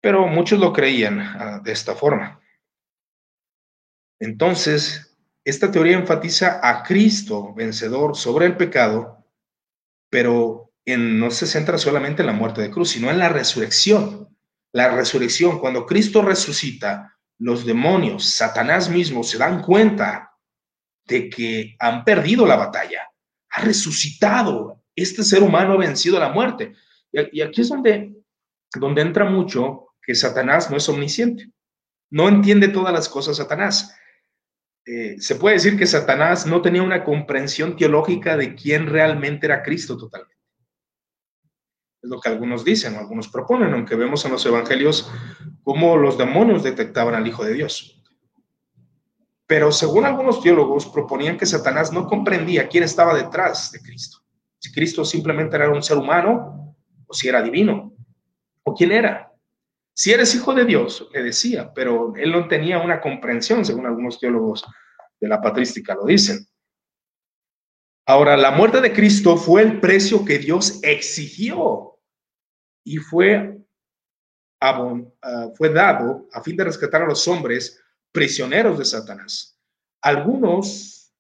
[0.02, 2.42] Pero muchos lo creían ah, de esta forma.
[4.20, 5.09] Entonces,
[5.44, 9.26] esta teoría enfatiza a Cristo vencedor sobre el pecado,
[10.10, 14.36] pero no se centra solamente en la muerte de cruz, sino en la resurrección.
[14.72, 20.36] La resurrección, cuando Cristo resucita, los demonios, Satanás mismo, se dan cuenta
[21.06, 23.10] de que han perdido la batalla.
[23.50, 24.84] Ha resucitado.
[24.96, 26.74] Este ser humano ha vencido la muerte.
[27.12, 28.14] Y aquí es donde,
[28.98, 31.52] entra mucho que Satanás no es omnisciente.
[32.12, 33.96] No entiende todas las cosas Satanás.
[34.86, 39.62] Eh, se puede decir que Satanás no tenía una comprensión teológica de quién realmente era
[39.62, 40.36] Cristo totalmente.
[42.02, 45.12] Es lo que algunos dicen algunos proponen, aunque vemos en los evangelios
[45.64, 48.02] cómo los demonios detectaban al Hijo de Dios.
[49.46, 54.20] Pero según algunos teólogos proponían que Satanás no comprendía quién estaba detrás de Cristo.
[54.60, 56.76] Si Cristo simplemente era un ser humano
[57.08, 57.94] o si era divino
[58.64, 59.29] o quién era.
[60.00, 64.18] Si eres hijo de Dios, le decía, pero él no tenía una comprensión, según algunos
[64.18, 64.66] teólogos
[65.20, 66.48] de la patrística lo dicen.
[68.06, 72.00] Ahora, la muerte de Cristo fue el precio que Dios exigió
[72.86, 73.60] y fue,
[74.62, 75.04] ah,
[75.58, 77.84] fue dado a fin de rescatar a los hombres
[78.14, 79.60] prisioneros de Satanás.
[80.02, 81.12] Algunos,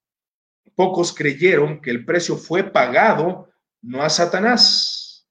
[0.73, 5.27] pocos creyeron que el precio fue pagado no a Satanás,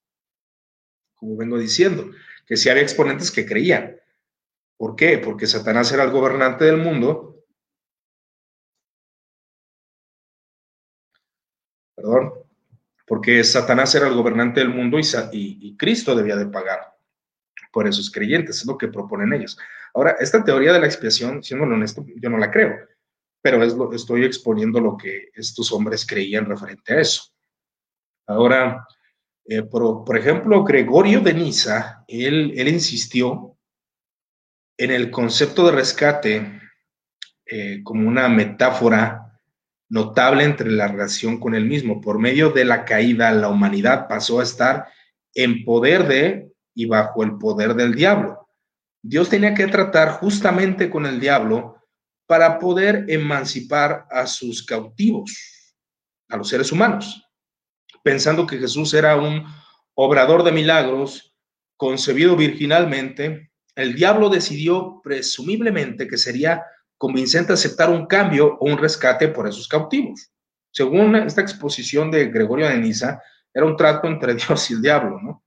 [1.14, 2.10] como vengo diciendo,
[2.48, 4.00] que sí había exponentes que creían.
[4.78, 5.18] ¿Por qué?
[5.18, 7.44] Porque Satanás era el gobernante del mundo.
[11.94, 12.32] Perdón.
[13.06, 14.98] Porque Satanás era el gobernante del mundo
[15.32, 16.94] y, Cristo debía de pagar.
[17.70, 19.58] por esos creyentes, es lo que proponen ellos.
[19.92, 22.74] Ahora, esta teoría de la expiación, siendo honesto, yo no la creo,
[23.42, 27.24] pero estoy exponiendo lo que estos hombres creían referente a eso.
[28.26, 28.86] Ahora,
[29.50, 33.56] eh, por, ejemplo, Gregorio de Niza, él, él insistió
[34.76, 36.60] en el concepto de rescate
[37.46, 39.40] eh, como una metáfora
[39.88, 42.02] notable entre la relación con él mismo.
[42.02, 44.88] Por medio de la caída, la humanidad pasó a estar
[45.32, 48.50] en poder de y bajo el poder del diablo.
[49.02, 51.82] Dios tenía que tratar justamente con el diablo
[52.26, 55.74] para poder emancipar a sus cautivos,
[56.28, 57.27] a los seres humanos,
[58.02, 59.44] pensando que Jesús era un
[59.94, 61.34] obrador de milagros,
[61.76, 66.64] concebido virginalmente, el diablo decidió presumiblemente que sería
[66.96, 70.32] convincente aceptar un cambio o un rescate por esos cautivos.
[70.72, 73.22] Según esta exposición de Gregorio de Niza,
[73.54, 75.44] era un trato entre Dios y el diablo, ¿no?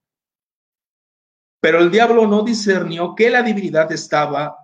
[1.60, 4.56] Pero el diablo no discernió que la divinidad estaba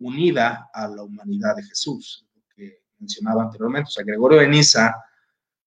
[0.00, 2.26] unida a la humanidad de Jesús,
[2.56, 3.88] que mencionaba anteriormente.
[3.88, 4.96] O sea, Gregorio de Niza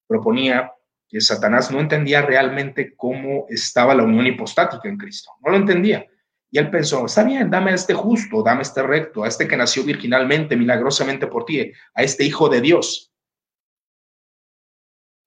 [0.06, 0.70] proponía
[1.14, 5.30] que Satanás no entendía realmente cómo estaba la unión hipostática en Cristo.
[5.46, 6.08] No lo entendía.
[6.50, 9.48] Y él pensó, está bien, dame a este justo, dame a este recto, a este
[9.48, 13.14] que nació virginalmente, milagrosamente por ti, a este hijo de Dios.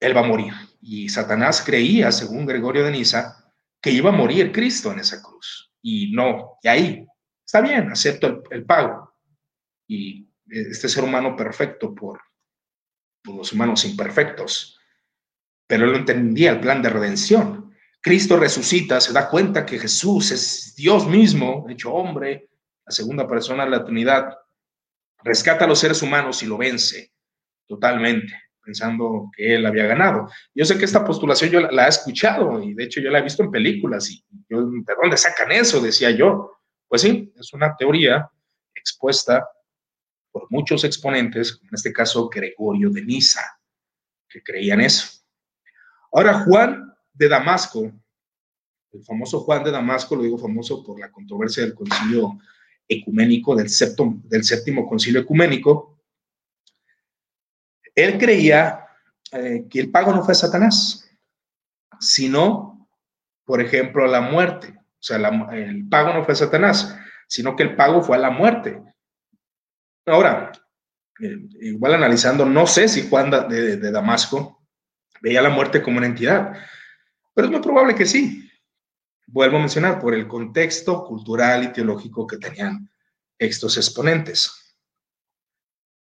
[0.01, 0.51] Él va a morir.
[0.81, 5.71] Y Satanás creía, según Gregorio de Niza, que iba a morir Cristo en esa cruz.
[5.81, 7.07] Y no, y ahí,
[7.45, 9.13] está bien, acepto el, pago.
[9.87, 12.19] Y este ser humano perfecto por,
[13.23, 14.76] por los humanos imperfectos.
[15.67, 17.73] Pero él no entendía el plan de redención.
[18.01, 22.49] Cristo resucita, se da cuenta que Jesús es Dios mismo, hecho hombre,
[22.85, 24.37] la segunda persona de la Trinidad,
[25.23, 27.11] rescata a los seres humanos y lo vence
[27.67, 30.29] totalmente, pensando que él había ganado.
[30.55, 33.23] Yo sé que esta postulación yo la, he escuchado y de hecho yo la he
[33.23, 35.81] visto en películas y yo, ¿de dónde sacan eso?
[35.81, 36.53] Decía yo.
[36.87, 38.29] Pues sí, es una teoría
[38.73, 39.45] expuesta
[40.31, 43.41] por muchos exponentes, en este caso Gregorio de Niza,
[44.29, 45.25] que creían eso.
[46.11, 47.91] Ahora Juan de Damasco,
[48.91, 52.37] el famoso Juan de Damasco, lo digo famoso por la controversia del concilio
[52.87, 55.99] ecuménico, del, séptimo, concilio ecuménico,
[57.93, 58.85] él creía
[59.31, 61.09] eh, que el pago no fue Satanás,
[61.99, 62.87] sino,
[63.43, 64.75] por ejemplo, la muerte.
[64.77, 68.81] O sea, el pago no fue Satanás, sino que el pago fue a la muerte.
[70.05, 70.51] Ahora,
[71.19, 74.56] eh, igual analizando, no sé si Juan de Damasco
[75.21, 76.53] veía la muerte como una entidad,
[77.33, 78.49] pero es muy probable que sí.
[79.27, 82.89] Vuelvo a mencionar por el contexto cultural y teológico que tenían
[83.37, 84.75] estos exponentes.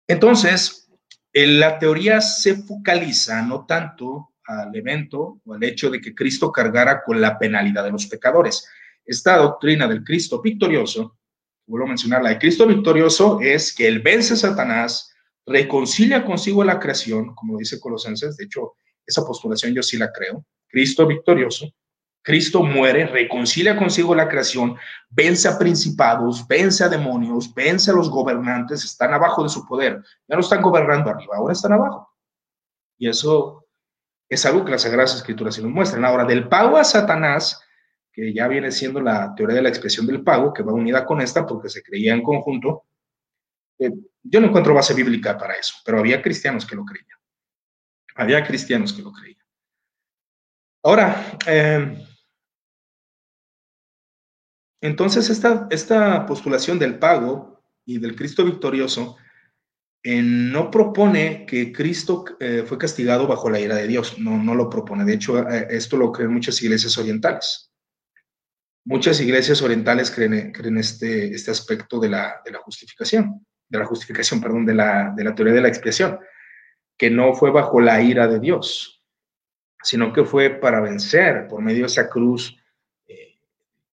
[0.08, 0.90] Entonces,
[1.32, 7.02] la teoría se focaliza no tanto al evento o al hecho de que Cristo cargara
[7.04, 8.66] con la penalidad de los pecadores.
[9.04, 11.18] Esta doctrina del Cristo victorioso,
[11.66, 15.14] vuelvo a mencionar, la de Cristo victorioso es que él vence a Satanás,
[15.46, 18.74] reconcilia consigo la creación, como dice Colosenses, de hecho,
[19.06, 21.72] esa postulación yo sí la creo, Cristo victorioso,
[22.22, 24.76] Cristo muere, reconcilia consigo la creación,
[25.08, 30.02] vence a principados, vence a demonios, vence a los gobernantes, están abajo de su poder.
[30.28, 32.14] Ya no están gobernando arriba, ahora están abajo.
[32.98, 33.66] Y eso
[34.28, 36.04] es algo que las Sagradas Escrituras se nos muestran.
[36.04, 37.62] Ahora, del pago a Satanás,
[38.12, 41.22] que ya viene siendo la teoría de la expresión del pago, que va unida con
[41.22, 42.84] esta porque se creía en conjunto,
[43.78, 47.19] eh, yo no encuentro base bíblica para eso, pero había cristianos que lo creían.
[48.14, 49.40] Había cristianos que lo creían.
[50.82, 51.96] Ahora, em,
[54.80, 59.16] entonces esta, esta, postulación del pago y del Cristo victorioso
[60.02, 64.54] eh, no propone que Cristo eh, fue castigado bajo la ira de Dios, no, no
[64.54, 65.04] lo propone.
[65.04, 67.70] De hecho, eh, esto lo creen muchas iglesias orientales.
[68.86, 73.84] Muchas iglesias orientales creen, creen este, este aspecto de la, de la justificación, de la
[73.84, 76.18] justificación, perdón, de la, de la teoría de la expiación,
[77.00, 79.02] que no fue bajo la ira de Dios,
[79.82, 82.58] sino que fue para vencer por medio de esa cruz,
[83.08, 83.38] eh,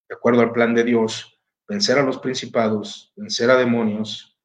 [0.09, 4.37] de acuerdo al plan de Dios, vencer a los principados, vencer a demonios,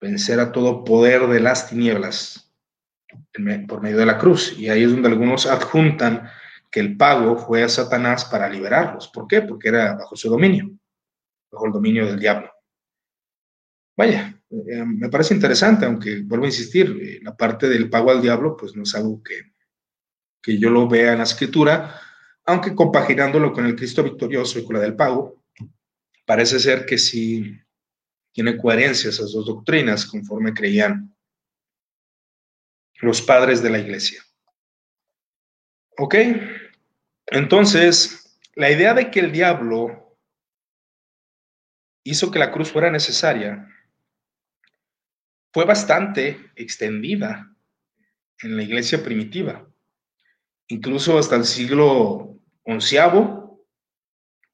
[0.00, 2.50] vencer a todo poder de las tinieblas
[3.68, 4.58] por medio de la cruz.
[4.58, 6.26] Y ahí es donde algunos adjuntan
[6.70, 9.08] que el pago fue a Satanás para liberarlos.
[9.08, 9.42] ¿Por qué?
[9.42, 10.70] Porque era bajo su dominio,
[11.52, 12.50] bajo el dominio del diablo.
[13.94, 14.33] Vaya,
[14.66, 18.56] eh, me parece interesante, aunque vuelvo a insistir, eh, la parte del pago al diablo,
[18.56, 19.52] pues no es algo que,
[20.42, 22.00] que yo lo vea en la escritura,
[22.44, 25.42] aunque compaginándolo con el Cristo victorioso y con la del pago,
[26.26, 27.58] parece ser que sí
[28.32, 31.14] tiene coherencia esas dos doctrinas conforme creían
[33.00, 34.22] los padres de la iglesia.
[35.98, 36.14] ¿Ok?
[37.26, 40.18] Entonces, la idea de que el diablo
[42.04, 43.68] hizo que la cruz fuera necesaria
[45.54, 47.54] fue bastante extendida
[48.42, 49.64] en la iglesia primitiva.
[50.66, 52.98] Incluso hasta el siglo XI,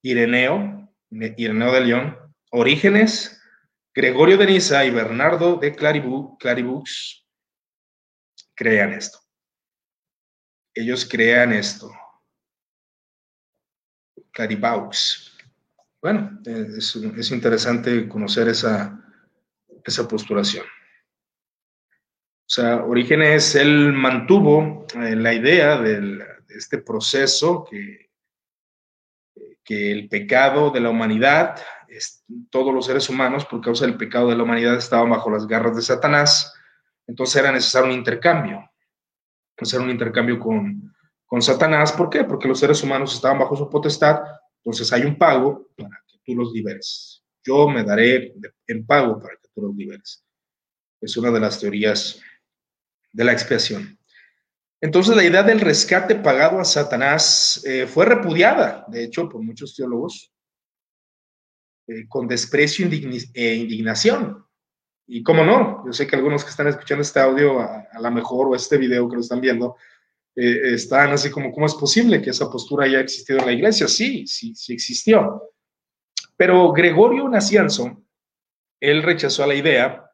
[0.03, 2.19] Ireneo, Ireneo de León,
[2.51, 3.41] Orígenes,
[3.95, 7.27] Gregorio de Niza y Bernardo de Claribux
[8.55, 9.21] crean esto.
[10.75, 11.91] Ellos crean esto.
[14.33, 15.35] Claribaux.
[16.03, 19.03] Bueno, es, es interesante conocer esa,
[19.83, 20.67] esa postulación.
[22.51, 28.11] O sea, Orígenes, él mantuvo eh, la idea de este proceso que,
[29.63, 31.61] que el pecado de la humanidad,
[32.51, 35.77] todos los seres humanos, por causa del pecado de la humanidad, estaban bajo las garras
[35.77, 36.53] de Satanás.
[37.07, 38.69] Entonces era necesario un intercambio,
[39.57, 40.93] hacer un intercambio con,
[41.27, 41.93] con Satanás.
[41.93, 42.25] ¿Por qué?
[42.25, 44.23] Porque los seres humanos estaban bajo su potestad.
[44.57, 47.23] Entonces hay un pago para que tú los liberes.
[47.45, 48.35] Yo me daré
[48.67, 50.25] en pago para que tú los liberes.
[51.01, 52.21] Es una de las teorías
[53.13, 53.99] de la expiación.
[54.81, 59.77] Entonces la idea del rescate pagado a Satanás eh, fue repudiada, de hecho, por muchos
[59.77, 60.33] teólogos,
[61.87, 62.89] eh, con desprecio
[63.35, 64.45] e indignación.
[65.07, 68.47] Y cómo no, yo sé que algunos que están escuchando este audio, a, lo mejor,
[68.47, 69.77] o este video que lo están viendo,
[70.37, 73.89] eh, están así como, ¿cómo es posible que esa postura haya existido en la iglesia?
[73.89, 75.51] Sí, sí, sí existió.
[76.37, 78.03] Pero Gregorio Nacianzo,
[78.81, 80.10] él rechazó la idea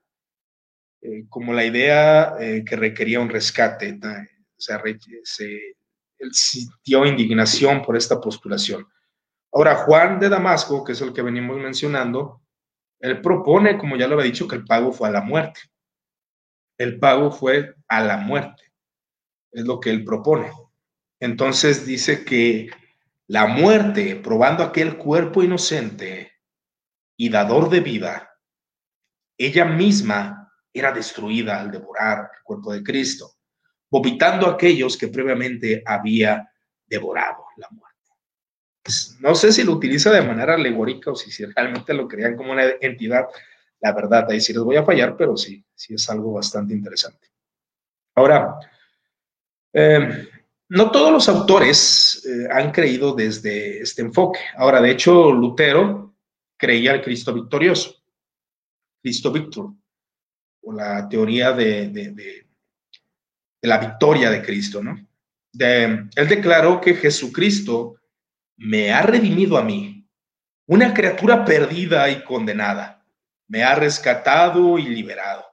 [1.01, 3.99] eh, como la idea eh, que requería un rescate.
[4.57, 4.83] Sea,
[5.25, 5.77] se,
[6.19, 8.87] él sintió indignación por esta postulación.
[9.53, 12.43] Ahora, Juan de Damasco, que es el que venimos mencionando,
[13.01, 15.61] él propone, como ya lo había dicho, que el pago fue a la muerte.
[16.79, 18.73] El pago fue a la muerte.
[19.53, 20.51] Es lo que él propone.
[21.21, 22.71] Entonces dice que
[23.27, 26.33] la muerte, probando aquel cuerpo inocente
[27.17, 28.31] y dador de vida,
[29.39, 30.46] ella misma
[30.79, 33.33] era destruida al devorar el cuerpo de Cristo,
[33.91, 36.51] vomitando a aquellos que previamente había
[36.87, 37.87] devorado la muerte.
[38.83, 42.53] Pues, no sé si lo utiliza de manera alegórica o si, realmente lo creían como
[42.53, 43.27] una entidad.
[43.81, 47.29] La verdad, ahí sí les voy a fallar, pero sí, sí es algo bastante interesante.
[48.15, 48.59] Ahora,
[49.73, 50.29] em,
[50.69, 54.41] no todos los autores eh, han creído desde este enfoque.
[54.57, 56.15] Ahora, de hecho, Lutero
[56.57, 57.95] creía al Cristo victorioso,
[59.03, 59.73] Cristo Victor,
[60.67, 62.45] o la teoría de,
[63.63, 64.99] la victoria de Cristo, ¿no?
[65.59, 68.01] él declaró que Jesucristo
[68.57, 70.07] me ha redimido a mí,
[70.67, 73.07] una criatura perdida y condenada,
[73.47, 75.45] me ha rescatado y liberado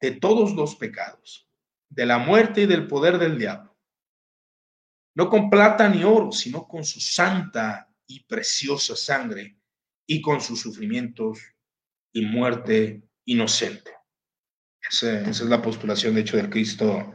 [0.00, 1.48] de todos los pecados,
[1.88, 3.74] de la muerte y del poder del diablo.
[5.14, 9.56] No con plata ni oro, sino con su santa y preciosa sangre
[10.06, 11.38] y con sus sufrimientos
[12.12, 13.92] y muerte inocente.
[14.90, 17.14] Esa, es la postulación, de hecho, del Cristo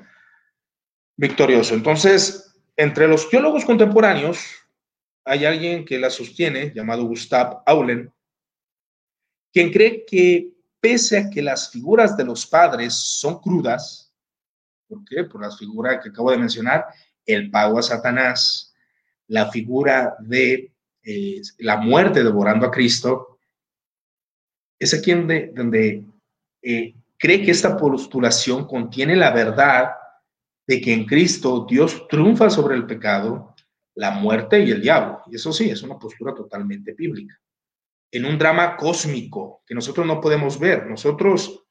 [1.16, 1.74] victorioso.
[1.74, 4.40] Entonces, entre los teólogos contemporáneos
[5.26, 8.14] hay alguien que la sostiene, llamado Gustav Aulen,
[9.52, 14.14] quien cree que pese a que las figuras de los padres son crudas,
[14.88, 15.24] ¿por qué?
[15.26, 16.86] Por las figuras que acabo de mencionar,
[17.26, 18.74] el pago a Satanás,
[19.28, 20.72] la figura de
[21.04, 23.37] eh, la muerte devorando a Cristo,
[24.80, 26.04] es aquí donde, donde
[26.62, 29.92] eh, cree que esta postulación contiene la verdad
[30.68, 33.56] de que en Cristo Dios triunfa sobre el pecado,
[33.96, 35.22] la muerte y el diablo.
[35.28, 37.40] Y eso sí, es una postura totalmente bíblica.
[38.12, 41.66] En un drama cósmico que nosotros no podemos ver, nosotros,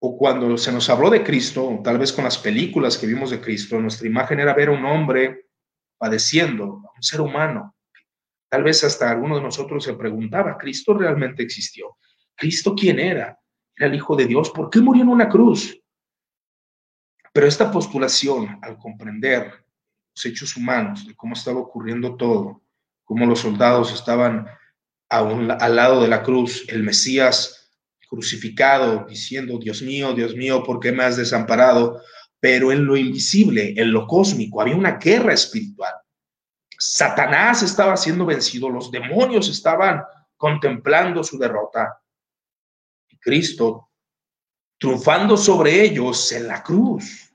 [0.00, 3.40] o cuando se nos habló de Cristo, tal vez con las películas que vimos de
[3.40, 5.48] Cristo, nuestra imagen era ver a un hombre
[5.98, 7.74] padeciendo, a un ser humano,
[8.52, 11.96] Tal vez hasta alguno de nosotros se preguntaba, ¿Cristo realmente existió?
[12.34, 13.40] ¿Cristo quién era?
[13.74, 14.50] ¿Era el Hijo de Dios?
[14.50, 15.80] ¿Por qué murió en una cruz?
[17.32, 19.50] Pero esta postulación, al comprender
[20.14, 22.60] los hechos humanos, de cómo estaba ocurriendo todo,
[23.04, 24.46] cómo los soldados estaban
[25.08, 27.72] al lado de la cruz, el Mesías
[28.06, 32.02] crucificado, diciendo, Dios mío, Dios mío, ¿por qué me has desamparado?
[32.38, 35.94] Pero en lo invisible, en lo cósmico, había una guerra espiritual.
[36.84, 40.02] Satanás estaba siendo vencido, los demonios estaban
[40.36, 42.02] contemplando su derrota.
[43.20, 43.90] Cristo
[44.78, 47.32] triunfando sobre ellos en la cruz.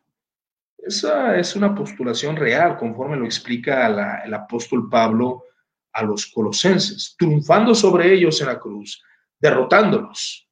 [0.78, 3.88] Esa es una postulación real, conforme lo explica
[4.26, 5.46] el apóstol Pablo
[5.94, 9.02] a los colosenses, triunfando sobre ellos en la cruz,
[9.40, 10.46] derrotándolos,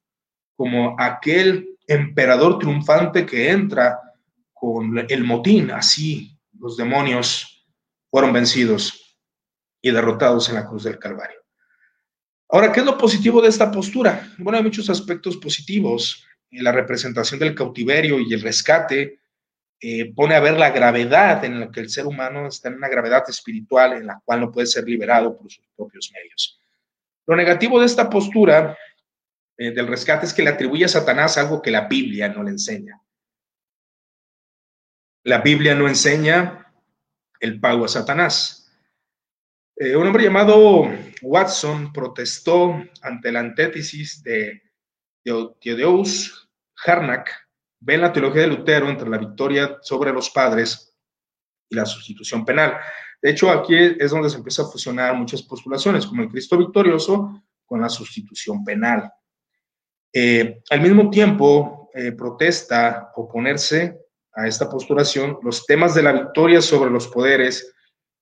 [0.56, 4.00] como aquel emperador triunfante que entra
[4.54, 7.55] con el motín, así los demonios
[8.16, 9.14] fueron vencidos
[9.82, 11.38] y derrotados en la cruz del Calvario.
[12.48, 14.32] Ahora, ¿qué es lo positivo de esta postura?
[14.38, 16.24] Bueno, hay muchos aspectos positivos.
[16.50, 19.20] La representación del cautiverio y el rescate
[19.78, 22.88] eh, pone a ver la gravedad en la que el ser humano está en una
[22.88, 26.58] gravedad espiritual en la cual no puede ser liberado por sus propios medios.
[27.26, 28.78] Lo negativo de esta postura
[29.58, 32.52] eh, del rescate es que le atribuye a Satanás algo que la Biblia no le
[32.52, 32.98] enseña.
[35.22, 36.65] La Biblia no enseña
[37.40, 38.72] el pago a Satanás.
[39.76, 40.88] Eh, un hombre llamado
[41.22, 44.62] Watson protestó ante la antítesis de
[45.22, 46.48] Theodeus
[46.84, 47.46] Harnack
[47.80, 50.96] ve en la teología de Lutero entre la victoria sobre los padres
[51.68, 52.78] y la sustitución penal.
[53.20, 57.42] De hecho, aquí es donde se empieza a fusionar muchas postulaciones, como el Cristo victorioso
[57.64, 59.10] con la sustitución penal.
[60.12, 64.05] Eh, al mismo tiempo, eh, protesta oponerse
[64.36, 67.74] a esta postulación los temas de la victoria sobre los poderes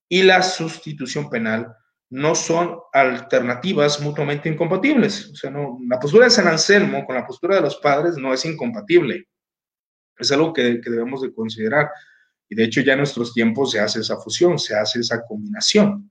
[0.09, 1.75] y la sustitución penal
[2.11, 5.31] no son alternativas mutuamente incompatibles.
[5.31, 8.33] O sea, no, la postura de San Anselmo con la postura de los padres no
[8.33, 9.27] es incompatible.
[10.17, 11.91] Es algo que, debemos de considerar.
[12.49, 16.11] Y de hecho ya en nuestros tiempos se hace esa fusión, se hace esa combinación.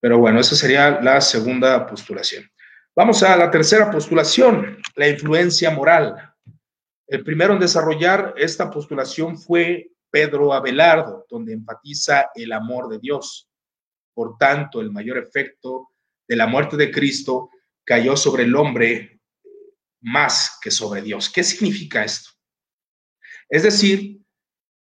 [0.00, 2.50] Pero bueno, esa sería la segunda postulación.
[2.96, 6.31] Vamos a la tercera postulación, la influencia moral.
[7.06, 13.48] El primero en desarrollar esta postulación fue Pedro Abelardo, donde enfatiza el amor de Dios.
[14.14, 15.90] Por tanto, el mayor efecto
[16.28, 17.50] de la muerte de Cristo
[17.84, 19.20] cayó sobre el hombre
[20.00, 21.30] más que sobre Dios.
[21.30, 22.30] ¿Qué significa esto?
[23.48, 24.20] Es decir,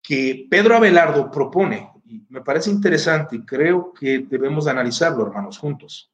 [0.02, 6.12] que Pedro Abelardo propone, y me parece interesante y creo que debemos analizarlo, hermanos, juntos.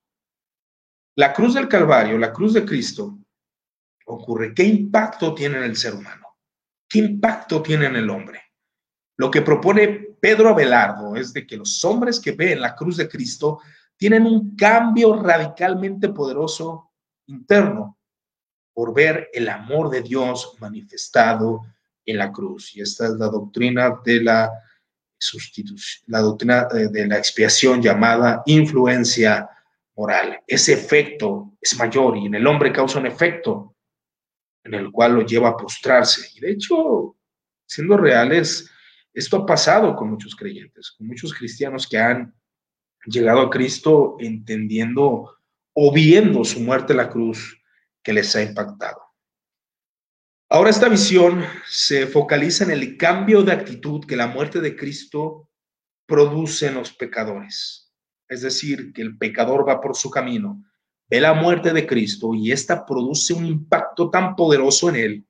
[1.14, 3.18] La cruz del Calvario, la cruz de Cristo,
[4.07, 4.55] ocurre.
[4.55, 6.27] ¿Qué impacto tiene en el ser humano?
[6.89, 8.41] ¿Qué impacto tiene en el hombre?
[9.17, 13.09] Lo que propone Pedro Abelardo es de que los hombres que ven la cruz de
[13.09, 13.61] Cristo
[13.97, 16.91] tienen un cambio radicalmente poderoso
[17.27, 17.99] interno
[18.75, 21.63] por ver el amor de Dios manifestado
[22.05, 22.75] en la cruz.
[22.75, 24.51] Y esta es la doctrina de la
[25.19, 29.49] sustitución, la doctrina de, la expiación llamada influencia
[29.95, 30.41] moral.
[30.47, 33.72] Ese efecto es mayor y en el hombre causa un efecto
[34.65, 36.31] en el cual lo lleva a postrarse.
[36.35, 37.17] Y de hecho,
[37.67, 38.71] siendo reales,
[39.13, 42.35] esto ha pasado con muchos creyentes, con muchos cristianos que han
[43.07, 45.37] llegado a Cristo entendiendo
[45.75, 47.61] o viendo su muerte en la cruz
[48.03, 49.01] que les ha impactado.
[50.49, 55.49] Ahora esta visión se focaliza en el cambio de actitud que la muerte de Cristo
[56.07, 57.91] produce en los pecadores.
[58.29, 60.63] Es decir, que el pecador va por su camino,
[61.13, 65.27] ve la muerte de Cristo y esta produce un impacto tan poderoso en él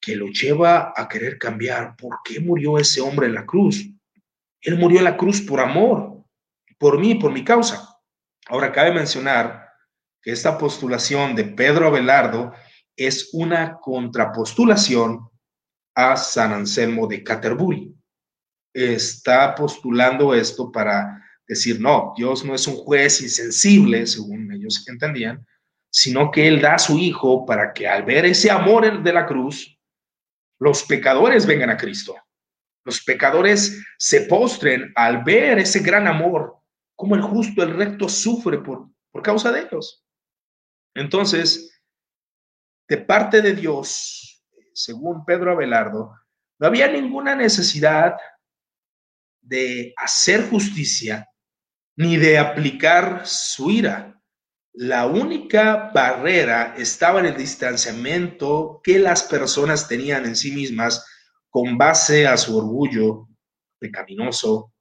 [0.00, 1.96] que lo lleva a querer cambiar.
[1.96, 3.84] ¿Por qué murió ese hombre en la cruz?
[4.60, 6.22] Él murió en la cruz por amor,
[6.78, 7.98] por mí, por mi causa.
[8.46, 9.70] Ahora cabe mencionar
[10.22, 12.52] que esta postulación de Pedro Abelardo
[12.94, 15.28] es una contrapostulación
[15.96, 17.92] a San Anselmo de Canterbury.
[18.72, 25.46] Está postulando esto para decir, no, Dios no es un juez insensible, según ellos entendían,
[25.90, 29.26] sino que Él da a su Hijo para que al ver ese amor de la
[29.26, 29.78] cruz,
[30.58, 32.16] los pecadores vengan a Cristo.
[32.84, 36.56] Los pecadores se postren al ver ese gran amor,
[36.96, 40.04] como el justo, el recto sufre por, por causa de ellos.
[40.94, 41.80] Entonces,
[42.88, 46.14] de parte de Dios, según Pedro Abelardo,
[46.58, 48.16] no había ninguna necesidad
[49.40, 51.28] de hacer justicia
[51.96, 54.20] ni de aplicar su ira.
[54.72, 61.06] La única barrera estaba en el distanciamiento que las personas tenían en sí mismas
[61.48, 63.28] con base a su orgullo
[63.78, 64.72] pecaminoso,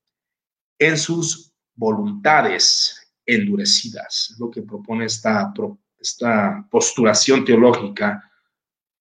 [0.80, 5.54] en sus voluntades endurecidas, lo que propone esta
[6.04, 8.30] esta posturación teológica,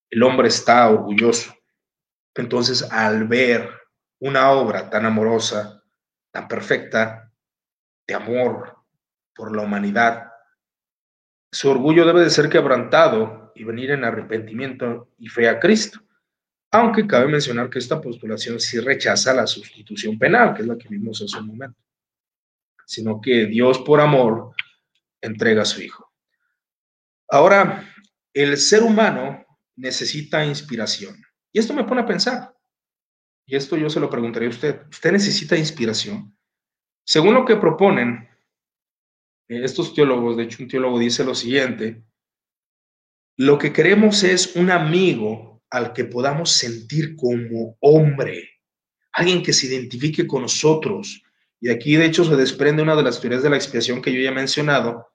[0.08, 1.52] el hombre está orgulloso.
[2.34, 3.68] Entonces, al ver
[4.20, 5.82] una obra tan amorosa,
[6.30, 7.31] tan perfecta,
[8.12, 8.76] amor
[9.34, 10.32] por la humanidad,
[11.50, 16.00] su orgullo debe de ser quebrantado y venir en arrepentimiento y fe a Cristo.
[16.70, 20.88] Aunque cabe mencionar que esta postulación sí rechaza la sustitución penal, que es la que
[20.88, 21.78] vimos hace un momento,
[22.86, 24.54] sino que Dios por amor
[25.20, 26.10] entrega a su Hijo.
[27.28, 27.86] Ahora,
[28.32, 29.44] el ser humano
[29.76, 31.22] necesita inspiración.
[31.52, 32.56] Y esto me pone a pensar.
[33.46, 34.86] Y esto yo se lo preguntaría a usted.
[34.88, 36.34] ¿Usted necesita inspiración?
[37.04, 38.28] Según lo que proponen
[39.48, 42.02] eh, estos teólogos, de hecho un teólogo dice lo siguiente,
[43.36, 48.50] lo que queremos es un amigo al que podamos sentir como hombre,
[49.12, 51.22] alguien que se identifique con nosotros.
[51.60, 54.20] Y aquí de hecho se desprende una de las teorías de la expiación que yo
[54.20, 55.12] ya he mencionado,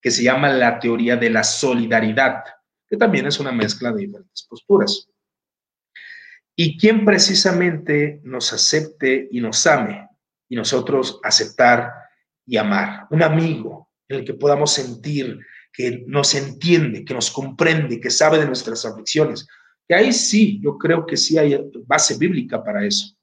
[0.00, 2.44] que se llama la teoría de la solidaridad,
[2.86, 5.08] que también es una mezcla de diferentes posturas.
[6.54, 10.07] Y quien precisamente nos acepte y nos ame,
[10.48, 11.92] y nosotros aceptar
[12.46, 13.06] y amar.
[13.10, 15.38] Un amigo en el que podamos sentir
[15.72, 19.46] que nos entiende, que nos comprende, que sabe de nuestras aflicciones.
[19.86, 23.16] Que ahí sí, yo creo que sí hay base bíblica para eso.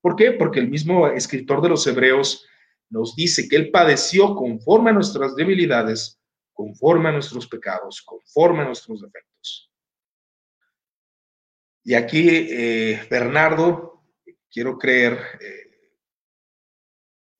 [0.00, 0.32] ¿Por qué?
[0.32, 2.46] Porque el mismo escritor de los Hebreos
[2.90, 6.20] nos dice que Él padeció conforme a nuestras debilidades,
[6.52, 9.70] conforme a nuestros pecados, conforme a nuestros defectos.
[11.84, 14.04] Y aquí, eh, Bernardo,
[14.50, 15.71] quiero creer, eh,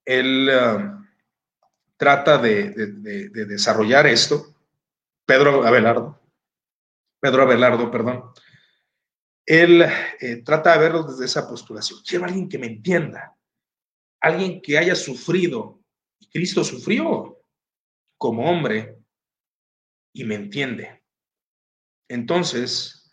[0.04, 1.06] él um,
[1.96, 2.70] trata de,
[3.30, 4.54] desarrollar esto.
[5.24, 6.20] Pedro Abelardo,
[7.20, 8.32] Pedro Abelardo, perdón.
[9.46, 9.82] Él
[10.20, 12.00] eh, trata de verlo desde esa postulación.
[12.06, 13.36] Quiero alguien que me entienda,
[14.20, 15.80] alguien que haya sufrido,
[16.30, 17.38] Cristo sufrió
[18.18, 18.98] como hombre
[20.12, 21.02] y me entiende.
[22.08, 23.12] Entonces,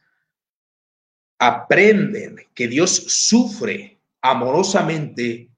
[1.40, 5.50] aprenden que Dios sufre amorosamente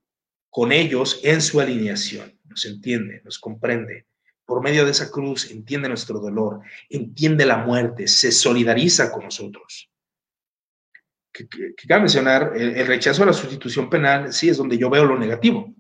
[0.52, 2.40] con ellos en su alineación.
[2.44, 4.06] Nos entiende, nos comprende.
[4.46, 9.92] Por medio de esa cruz entiende nuestro dolor, entiende la muerte, se solidariza con nosotros
[11.32, 11.48] que,
[11.88, 15.74] cabe mencionar, el, rechazo a la sustitución penal sí es donde yo veo lo negativo.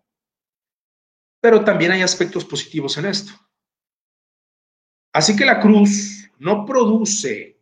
[1.42, 3.34] Pero también hay aspectos positivos en esto.
[5.14, 7.60] Así que la cruz no produce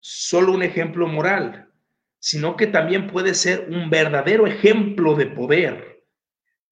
[0.00, 1.70] solo un ejemplo moral,
[2.18, 5.91] sino que también puede ser un verdadero ejemplo de poder.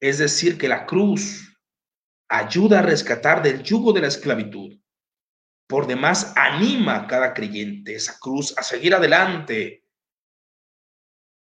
[0.00, 1.56] Es decir, que la cruz
[2.28, 4.78] ayuda a rescatar del yugo de la esclavitud.
[5.66, 9.84] Por demás, anima a cada creyente esa cruz a seguir adelante,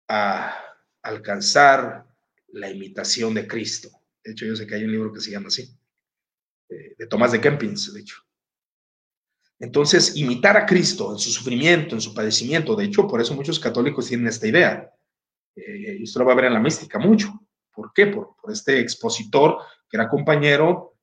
[0.07, 0.57] a
[1.01, 2.07] alcanzar
[2.47, 3.89] la imitación de Cristo.
[4.23, 5.77] De hecho, yo sé que hay un libro que se llama así,
[6.69, 8.17] eh, de Tomás de Kempins, de hecho.
[9.59, 13.59] Entonces, imitar a Cristo en su sufrimiento, en su padecimiento, de hecho, por eso muchos
[13.59, 14.91] católicos tienen esta idea.
[15.55, 17.44] Eh, esto lo va a ver en la mística mucho.
[17.75, 18.07] ¿Por qué?
[18.07, 19.57] Por, este expositor
[19.89, 20.95] que era compañero,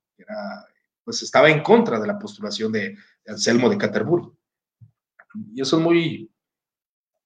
[1.04, 2.96] pues estaba en contra de la postulación de,
[3.26, 4.26] Anselmo de Canterbury.
[5.54, 6.30] Y eso es muy,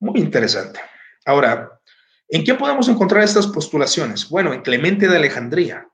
[0.00, 0.80] muy interesante.
[1.24, 1.80] Ahora,
[2.28, 4.28] ¿en qué podemos encontrar estas postulaciones?
[4.28, 5.88] Bueno, en Clemente de Alejandría.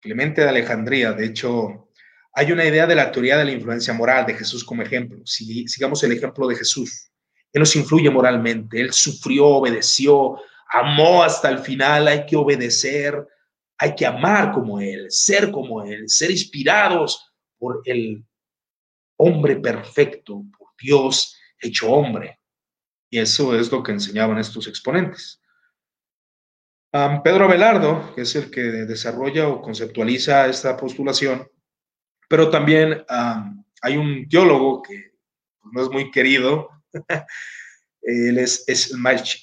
[0.00, 1.88] Clemente de Alejandría, de hecho,
[2.34, 5.20] hay una idea de la teoría de la influencia moral de Jesús como ejemplo.
[5.24, 7.10] Si sigamos el ejemplo de Jesús,
[7.52, 10.38] Él nos influye moralmente, Él sufrió, obedeció,
[10.72, 13.26] amó hasta el final, hay que obedecer,
[13.78, 18.24] hay que amar como Él, ser como Él, ser inspirados por el
[19.18, 22.40] hombre perfecto, por Dios hecho hombre.
[23.10, 25.40] Y eso es lo que enseñaban estos exponentes.
[27.24, 31.48] Pedro Abelardo, que es el que desarrolla o conceptualiza esta postulación,
[32.28, 35.12] pero también hay un teólogo que
[35.72, 36.68] no es muy querido,
[38.02, 38.92] él es, es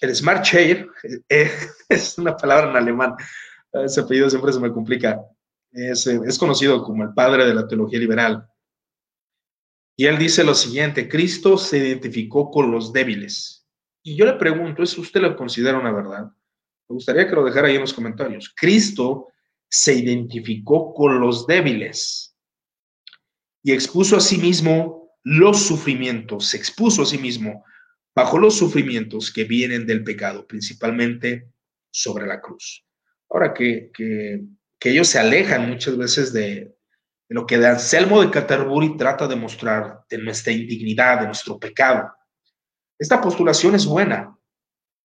[0.01, 0.88] el Smart Chair,
[1.30, 1.51] eh,
[1.89, 3.16] es una palabra en alemán,
[3.72, 5.22] ese apellido siempre se me complica,
[5.72, 8.47] es, es conocido como el padre de la teología liberal.
[9.95, 13.60] Y él dice lo siguiente, Cristo se identificó con los débiles
[14.03, 16.32] y yo le pregunto, ¿es usted lo considera una verdad?
[16.88, 18.53] Me gustaría que lo dejara ahí en los comentarios.
[18.55, 19.28] Cristo
[19.70, 22.36] se identificó con los débiles
[23.62, 27.64] y expuso a sí mismo los sufrimientos, se expuso a sí mismo
[28.20, 31.49] bajo los sufrimientos que vienen del pecado, principalmente
[31.89, 32.86] sobre la cruz.
[33.30, 34.43] Ahora que, que,
[34.82, 36.76] ellos se alejan muchas veces de,
[37.30, 42.11] de, lo que Anselmo de Canterbury trata de mostrar, de nuestra indignidad, de nuestro pecado.
[42.97, 44.38] Esta postulación es buena,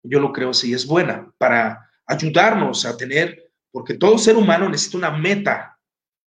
[0.03, 4.97] yo lo creo, sí, es buena para ayudarnos a tener, porque todo ser humano necesita
[4.97, 5.79] una meta,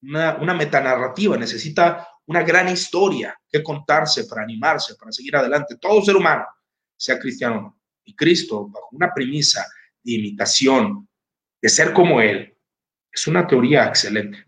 [0.01, 5.75] una, una metanarrativa, necesita una gran historia que contarse para animarse, para seguir adelante.
[5.77, 6.45] Todo ser humano,
[7.01, 7.79] sea cristiano.
[8.03, 9.65] Y Cristo, bajo una premisa
[10.03, 11.07] de imitación,
[11.61, 12.55] de ser como Él,
[13.11, 14.45] es una teoría excelente.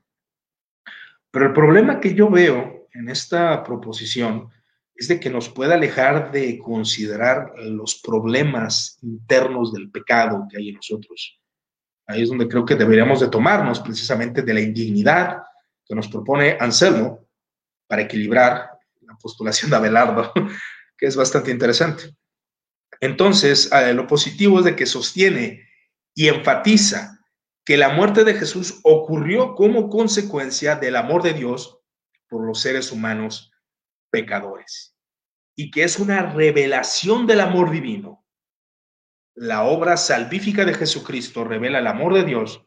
[1.31, 4.49] Pero el problema que yo veo en esta proposición
[4.95, 10.69] es de que nos pueda alejar de considerar los problemas internos del pecado que hay
[10.69, 11.41] en nosotros.
[12.05, 15.41] Ahí es donde creo que deberíamos de tomarnos precisamente de la indignidad
[15.85, 17.27] que nos propone Anselmo
[17.87, 18.69] para equilibrar
[19.01, 20.31] la postulación de Abelardo,
[20.97, 22.15] que es bastante interesante.
[22.99, 25.67] Entonces, eh, lo positivo es de que sostiene
[26.13, 27.19] y enfatiza
[27.65, 31.79] que la muerte de Jesús ocurrió como consecuencia del amor de Dios
[32.27, 33.51] por los seres humanos
[34.09, 34.95] pecadores
[35.55, 38.25] y que es una revelación del amor divino.
[39.35, 42.65] La obra salvífica de Jesucristo revela el amor de Dios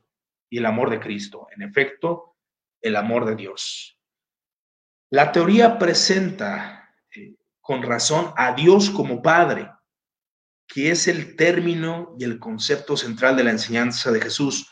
[0.50, 1.46] y el amor de Cristo.
[1.54, 2.36] En efecto,
[2.80, 3.98] el amor de Dios.
[5.10, 9.70] La teoría presenta eh, con razón a Dios como Padre,
[10.76, 14.70] que es el término y el concepto central de la enseñanza de Jesús,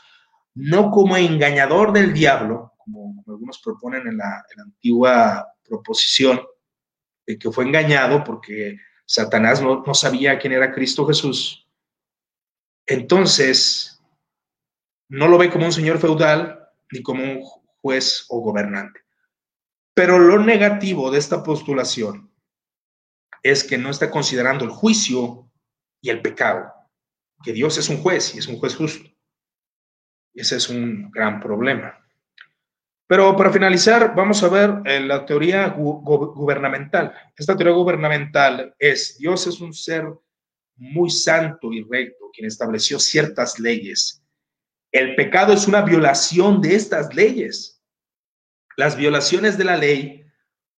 [0.52, 6.42] no como engañador del diablo, como, algunos proponen en la, antigua proposición,
[7.26, 8.76] de que fue engañado porque
[9.06, 11.70] Satanás no, no sabía quién era Cristo Jesús.
[12.84, 13.98] Entonces,
[15.08, 17.40] no lo ve como un señor feudal ni como un
[17.80, 19.00] juez o gobernante.
[19.94, 22.30] Pero lo negativo de esta postulación
[23.42, 25.43] es que no está considerando el juicio
[26.04, 26.70] y el pecado,
[27.42, 29.08] que Dios es un juez y es un juez justo.
[30.34, 31.98] Ese es un gran problema.
[33.06, 37.14] Pero para finalizar, vamos a ver eh, la teoría gubernamental.
[37.34, 40.04] Esta teoría gubernamental es, Dios es un ser
[40.76, 44.22] muy santo y recto, quien estableció ciertas leyes.
[44.92, 47.82] El pecado es una violación de estas leyes.
[48.76, 50.22] Las violaciones de la ley,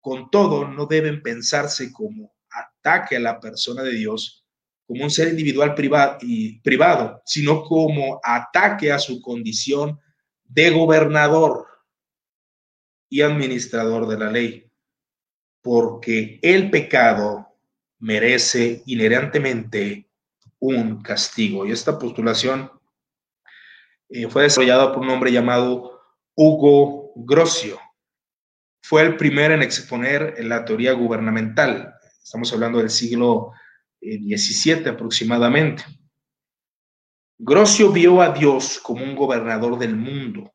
[0.00, 4.45] con todo, no deben pensarse como ataque a la persona de Dios,
[4.86, 10.00] como un ser individual privado, sino como ataque a su condición
[10.44, 11.66] de gobernador
[13.08, 14.70] y administrador de la ley,
[15.60, 17.48] porque el pecado
[17.98, 20.08] merece inherentemente
[20.60, 21.66] un castigo.
[21.66, 22.70] Y esta postulación
[24.08, 26.00] eh, fue desarrollada por un hombre llamado
[26.34, 27.78] Hugo Grocio.
[28.82, 31.92] Fue el primero en exponer la teoría gubernamental.
[32.22, 33.52] Estamos hablando del siglo
[34.00, 35.84] 17 aproximadamente.
[37.38, 40.54] Grocio vio a Dios como un gobernador del mundo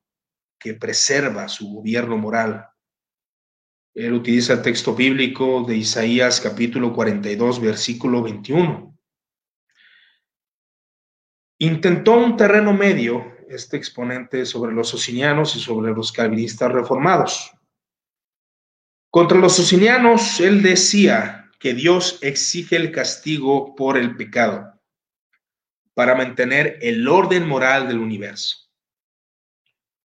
[0.60, 2.68] que preserva su gobierno moral.
[3.94, 8.98] Él utiliza el texto bíblico de Isaías capítulo 42, versículo 21.
[11.60, 17.52] Intentó un terreno medio, este exponente, sobre los socinianos y sobre los calvinistas reformados.
[19.12, 24.82] Contra los socinianos, él decía, que Dios exige el castigo por el pecado
[25.94, 28.58] para mantener el orden moral del universo.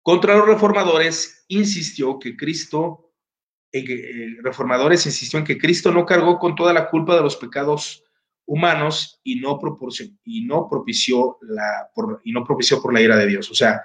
[0.02, 3.14] Contra los reformadores insistió que Cristo,
[3.72, 8.04] eh, reformadores insistió en que Cristo no cargó con toda la culpa de los pecados
[8.44, 9.58] humanos y no,
[10.24, 11.90] y no propició la
[12.24, 13.50] y no propició por la ira de Dios.
[13.50, 13.82] O sea,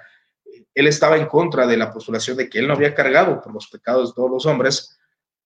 [0.74, 3.68] él estaba en contra de la postulación de que él no había cargado por los
[3.68, 4.98] pecados de todos los hombres,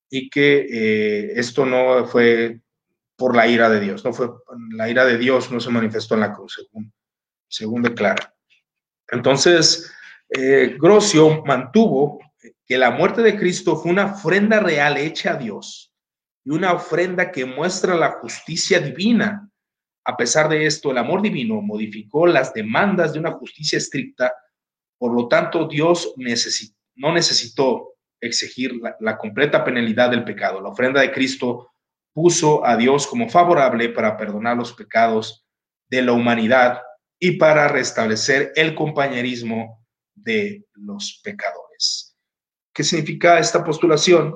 [0.09, 2.59] y que eh, esto no fue
[3.15, 4.29] por la ira de Dios, no fue
[4.71, 6.93] la ira de Dios no se manifestó en la cruz, según,
[7.47, 8.33] según declara.
[9.09, 9.91] Entonces,
[10.29, 12.19] eh, Grocio mantuvo
[12.65, 15.93] que la muerte de Cristo fue una ofrenda real hecha a Dios
[16.45, 19.49] y una ofrenda que muestra la justicia divina.
[20.05, 24.33] A pesar de esto, el amor divino modificó las demandas de una justicia estricta,
[24.97, 26.13] por lo tanto, Dios
[26.95, 27.88] no necesitó
[28.21, 30.61] exigir la, completa penalidad del pecado.
[30.61, 31.71] La ofrenda de Cristo
[32.13, 35.45] puso a Dios como favorable para perdonar los pecados
[35.89, 36.81] de la humanidad
[37.19, 42.15] y para restablecer el compañerismo de los pecadores.
[42.73, 44.35] ¿Qué significa esta postulación?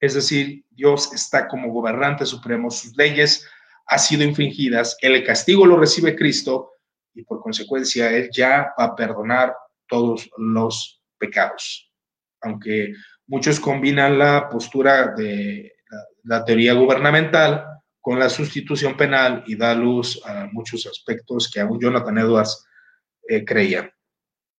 [0.00, 3.48] Es decir, Dios está como gobernante supremo, sus leyes
[3.86, 6.72] han sido infringidas, el castigo lo recibe Cristo
[7.14, 9.54] y por consecuencia Él ya va a perdonar
[9.86, 11.93] todos los pecados
[12.44, 12.94] aunque
[13.26, 15.74] muchos combinan la postura de
[16.22, 17.64] la, teoría gubernamental
[18.00, 22.66] con la sustitución penal y da luz a muchos aspectos que aún Jonathan Edwards
[23.28, 23.90] eh, creía.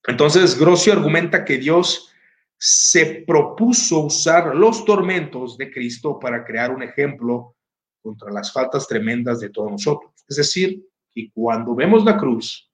[0.08, 2.12] Entonces, Grocio argumenta que Dios
[2.58, 7.56] se propuso usar los tormentos de Cristo para crear un ejemplo
[8.02, 10.12] contra las faltas tremendas de todos nosotros.
[10.28, 10.84] Es decir,
[11.14, 12.72] que cuando vemos la cruz,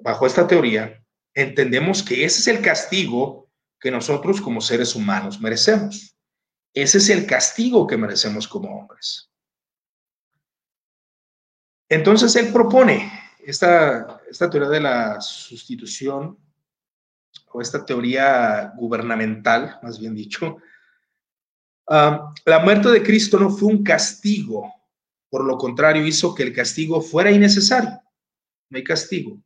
[0.00, 1.02] bajo esta teoría,
[1.34, 3.43] entendemos que ese es el castigo
[3.84, 6.16] que nosotros como seres humanos merecemos.
[6.72, 9.30] Ese es el castigo que merecemos como hombres.
[11.90, 13.12] Entonces él propone
[13.44, 16.38] esta, esta teoría de la sustitución
[17.52, 20.56] o esta teoría gubernamental, más bien dicho.
[21.86, 24.72] Ah, la muerte de Cristo no fue un castigo,
[25.28, 28.00] por lo contrario hizo que el castigo fuera innecesario.
[28.70, 29.38] No hay castigo.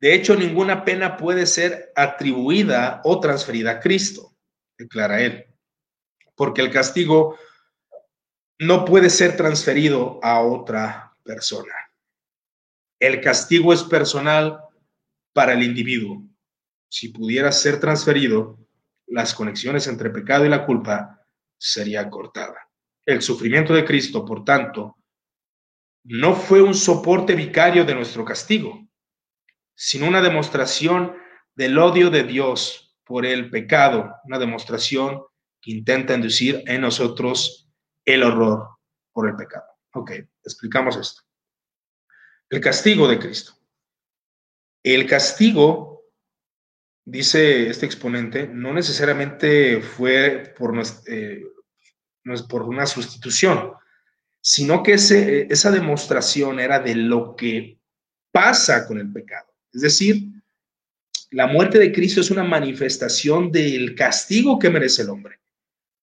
[0.00, 4.36] De hecho, ninguna pena puede ser atribuida o transferida a Cristo,
[4.78, 5.46] declara él,
[6.34, 7.38] porque el castigo
[8.58, 11.74] no puede ser transferido a otra persona.
[12.98, 14.60] El castigo es personal
[15.32, 16.22] para el individuo.
[16.88, 18.58] Si pudiera ser transferido,
[19.06, 21.26] las conexiones entre pecado y la culpa
[21.58, 22.70] sería cortada.
[23.06, 24.96] El sufrimiento de Cristo, por tanto,
[26.04, 28.85] no fue un soporte vicario de nuestro castigo,
[29.76, 31.14] sino una demostración
[31.54, 35.22] del odio de Dios por el pecado, una demostración
[35.60, 37.68] que intenta inducir en nosotros
[38.04, 38.68] el horror
[39.12, 39.66] por el pecado.
[39.92, 40.12] Ok,
[40.42, 41.22] explicamos esto.
[42.48, 43.52] El castigo de Cristo.
[44.82, 46.04] El castigo,
[47.04, 50.74] dice este exponente, no necesariamente fue por,
[51.06, 51.42] eh,
[52.48, 53.72] por una sustitución,
[54.40, 57.80] sino que esa demostración era de lo que
[58.30, 59.55] pasa con el pecado.
[59.76, 60.28] Es decir,
[61.32, 65.38] la muerte de Cristo es una manifestación del castigo que merece el hombre,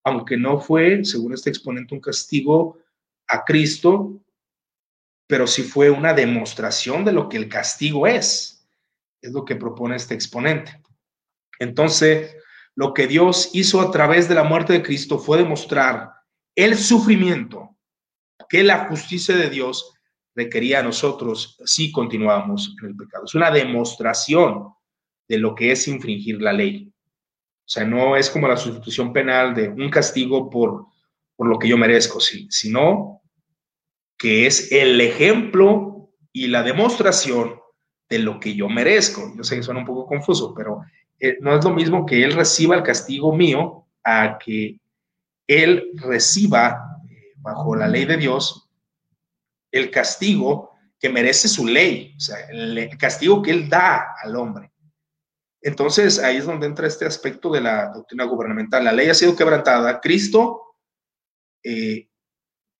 [0.03, 2.77] aunque no fue, según este exponente, un castigo
[3.27, 4.23] a Cristo,
[5.25, 8.63] pero sí fue una demostración de lo que el castigo es.
[9.23, 10.79] Es lo que propone este exponente.
[11.57, 12.35] Entonces,
[12.75, 16.11] lo que Dios hizo a través de la muerte de Cristo fue demostrar
[16.55, 17.75] el sufrimiento
[18.49, 19.92] que la justicia de Dios
[20.35, 23.25] requería a nosotros si continuábamos en el pecado.
[23.25, 24.69] Es una demostración
[25.27, 26.91] de lo que es infringir la ley.
[27.65, 30.87] O sea, no es como la sustitución penal de un castigo por,
[31.35, 33.21] por lo que yo merezco, sino
[34.17, 37.59] que es el ejemplo y la demostración
[38.09, 39.33] de lo que yo merezco.
[39.35, 40.81] Yo sé que suena un poco confuso, pero
[41.19, 44.79] eh, no es lo mismo que él reciba el castigo mío a que
[45.47, 48.62] él reciba, eh, bajo la ley de Dios,
[49.73, 54.71] el castigo que merece su ley, o sea, el castigo que él da al hombre.
[55.61, 58.83] Entonces, ahí es donde entra este aspecto de la doctrina gubernamental.
[58.83, 59.99] La ley ha sido quebrantada.
[59.99, 60.75] Cristo,
[61.63, 62.09] eh,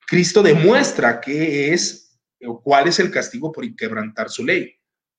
[0.05, 4.73] Cristo demuestra qué es o cuál es el castigo por quebrantar su ley.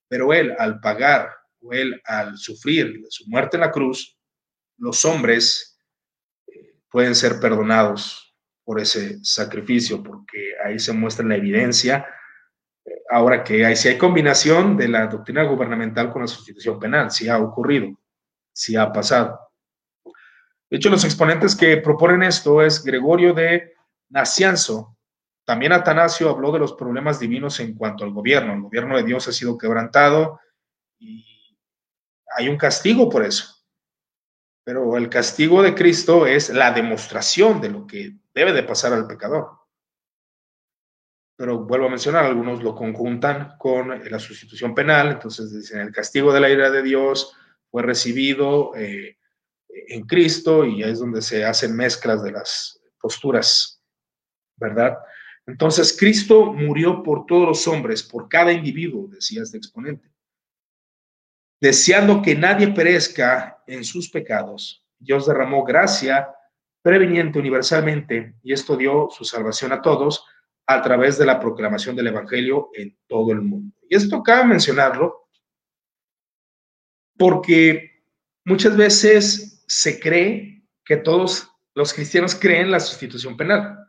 [0.07, 1.29] Pero él, al pagar
[1.61, 4.17] o él, al sufrir su muerte en la cruz,
[4.77, 5.79] los hombres
[6.47, 8.24] eh, pueden ser perdonados
[8.65, 12.05] por ese sacrificio, porque ahí se muestra la evidencia
[13.09, 17.29] Ahora que hay, si hay combinación de la doctrina gubernamental con la sustitución penal, si
[17.29, 17.99] ha ocurrido,
[18.51, 19.39] si ha pasado.
[20.69, 23.73] De hecho, los exponentes que proponen esto es Gregorio de
[24.09, 24.97] Nacianzo.
[25.45, 28.53] También Atanasio habló de los problemas divinos en cuanto al gobierno.
[28.53, 30.39] El gobierno de Dios ha sido quebrantado
[30.97, 31.57] y
[32.35, 33.63] hay un castigo por eso.
[34.63, 39.07] Pero el castigo de Cristo es la demostración de lo que debe de pasar al
[39.07, 39.65] pecador
[41.35, 45.91] pero vuelvo a mencionar, algunos lo conjuntan con eh, la sustitución penal, entonces dicen el
[45.91, 47.33] castigo de la ira de Dios
[47.69, 49.17] fue recibido eh,
[49.67, 53.81] en Cristo y es donde se hacen mezclas de las posturas,
[54.55, 54.97] ¿verdad?
[55.45, 60.09] Entonces Cristo murió por todos los hombres, por cada individuo, decía este exponente,
[61.59, 64.85] deseando que nadie perezca en sus pecados.
[64.97, 66.29] Dios derramó gracia
[66.85, 70.23] preveniente universalmente y esto dio su salvación a todos
[70.67, 73.75] a través de la proclamación del Evangelio en todo el mundo.
[73.89, 75.27] Y esto cabe mencionarlo
[77.17, 78.03] porque
[78.45, 83.79] muchas veces se cree que todos los cristianos creen la sustitución penal.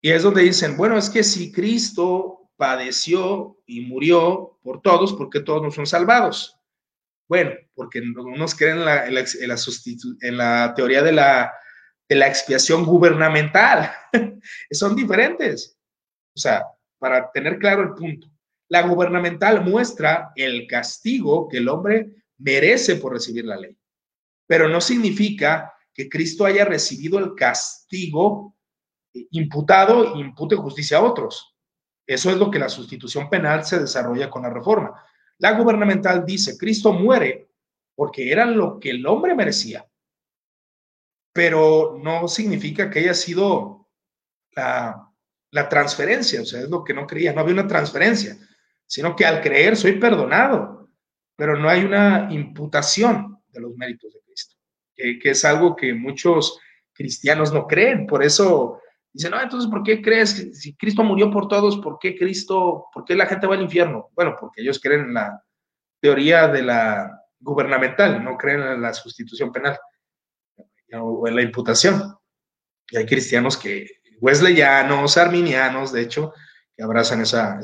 [0.00, 5.28] Y es donde dicen, bueno, es que si Cristo padeció y murió por todos, ¿por
[5.28, 6.55] qué todos no son salvados?
[7.28, 11.52] Bueno, porque unos creen la, en la teoría de la
[12.08, 13.90] de la expiación gubernamental.
[14.70, 15.76] Son diferentes.
[16.34, 16.64] O sea,
[16.98, 18.28] para tener claro el punto,
[18.68, 23.76] la gubernamental muestra el castigo que el hombre merece por recibir la ley,
[24.46, 28.54] pero no significa que Cristo haya recibido el castigo
[29.30, 31.54] imputado e impute justicia a otros.
[32.06, 35.02] Eso es lo que la sustitución penal se desarrolla con la reforma.
[35.38, 37.48] La gubernamental dice, Cristo muere
[37.94, 39.86] porque era lo que el hombre merecía
[41.36, 43.86] pero no significa que haya sido
[44.52, 45.02] la,
[45.68, 48.38] transferencia, o sea, es lo que no creía, no había una transferencia,
[48.86, 50.88] sino que al creer soy perdonado,
[51.36, 54.56] pero no hay una imputación de los méritos de Cristo,
[54.94, 56.58] que, es algo que muchos
[56.94, 58.80] cristianos no creen, por eso
[59.16, 62.86] dicen, no, entonces, ¿por qué crees que si Cristo murió por todos, por qué Cristo,
[62.92, 64.10] por qué la gente va al infierno?
[64.14, 65.42] Bueno, porque ellos creen en la
[66.00, 69.78] teoría de la gubernamental, no creen en la sustitución penal
[70.92, 72.14] o en la imputación.
[72.90, 73.86] Y hay cristianos que,
[74.20, 76.34] wesleyanos, arminianos, de hecho,
[76.76, 77.58] que abrazan esa,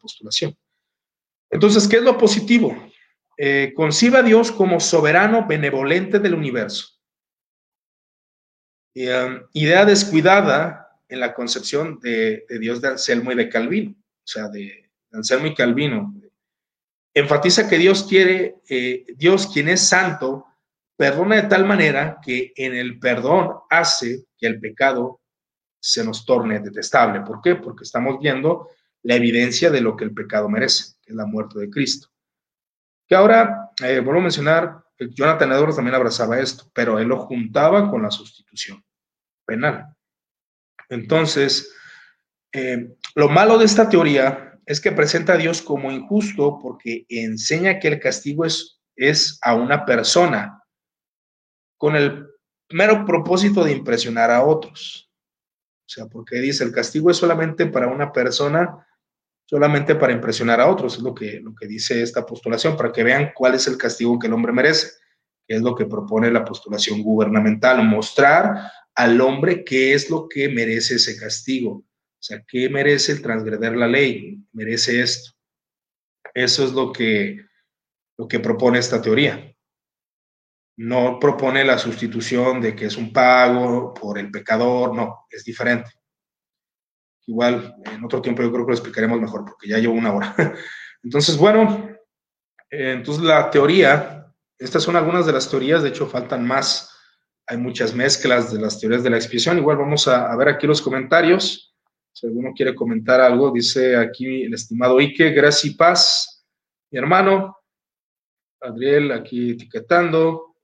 [0.00, 0.54] postulación.
[1.50, 2.76] Entonces, ¿qué es lo positivo?
[3.38, 7.00] Eh, conciba a Dios como soberano benevolente del universo.
[8.94, 14.48] Um, idea descuidada en la concepción de, Dios de Anselmo y de Calvino, o sea,
[14.48, 16.14] de, Anselmo y Calvino.
[17.12, 20.46] Enfatiza que Dios quiere, eh, Dios quien es santo,
[20.96, 25.20] perdona de tal manera que en el perdón hace que el pecado
[25.80, 27.22] se nos torne detestable.
[27.22, 27.56] ¿Por qué?
[27.56, 28.68] Porque estamos viendo
[29.02, 32.08] la evidencia de lo que el pecado merece, que es la muerte de Cristo.
[33.08, 37.90] Que ahora, eh, vuelvo a mencionar, Jonathan Edwards también abrazaba esto, pero él lo juntaba
[37.90, 38.84] con la sustitución
[39.44, 39.96] penal.
[40.90, 41.72] Entonces,
[42.52, 47.78] eh, lo malo de esta teoría es que presenta a Dios como injusto porque enseña
[47.78, 50.62] que el castigo es, es a una persona
[51.78, 52.26] con el
[52.70, 55.10] mero propósito de impresionar a otros.
[55.86, 58.86] O sea, porque dice, el castigo es solamente para una persona,
[59.44, 63.02] solamente para impresionar a otros, es lo que, lo que dice esta postulación, para que
[63.02, 64.88] vean cuál es el castigo que el hombre merece,
[65.48, 70.48] que es lo que propone la postulación gubernamental, mostrar al hombre qué es lo que
[70.48, 71.72] merece ese castigo.
[71.72, 74.38] O sea, ¿qué merece el transgreder la ley?
[74.52, 75.32] Merece esto.
[76.34, 77.46] Eso es lo que,
[78.18, 79.54] lo que propone esta teoría.
[80.76, 85.90] No propone la sustitución de que es un pago por el pecador, no, es diferente.
[87.26, 90.34] Igual, en otro tiempo yo creo que lo explicaremos mejor porque ya llevo una hora.
[91.02, 91.88] Entonces, bueno,
[92.70, 96.89] entonces la teoría, estas son algunas de las teorías, de hecho faltan más
[97.50, 99.58] hay muchas mezclas de las teorías de la expiación.
[99.58, 101.74] Igual vamos a, ver aquí los comentarios.
[102.12, 106.46] Si alguno quiere comentar algo, dice aquí el estimado Ike, gracias y paz,
[106.92, 107.58] mi hermano.
[108.60, 110.58] Adriel aquí etiquetando.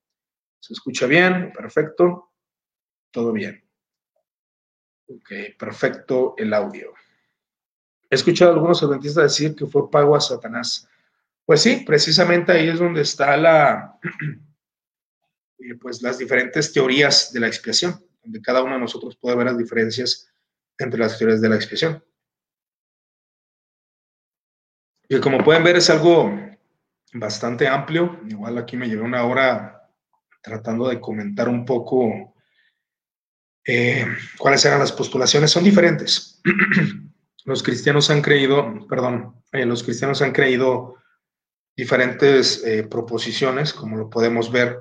[0.61, 1.53] ¿Se escucha bien?
[1.53, 2.31] Perfecto.
[3.11, 3.69] Todo bien.
[5.09, 6.95] Ok, perfecto el audio.
[8.09, 10.89] He escuchado a algunos adventistas decir que fue pago a Satanás.
[11.45, 13.99] Pues sí, precisamente ahí es donde está la,
[15.59, 19.47] Eh, pues las diferentes teorías de la expiación, donde cada uno de nosotros puede ver
[19.47, 20.31] las diferencias
[20.79, 22.05] entre las teorías de la expiación.
[25.09, 26.39] Y como pueden ver es algo
[27.15, 29.89] bastante amplio, igual aquí me llevé una hora
[30.43, 32.35] tratando de comentar un poco
[33.65, 36.43] eh, cuáles eran las postulaciones, son diferentes.
[37.45, 40.97] los cristianos han creído, perdón, eh, los cristianos han creído
[41.77, 44.79] diferentes proposiciones, como lo podemos ver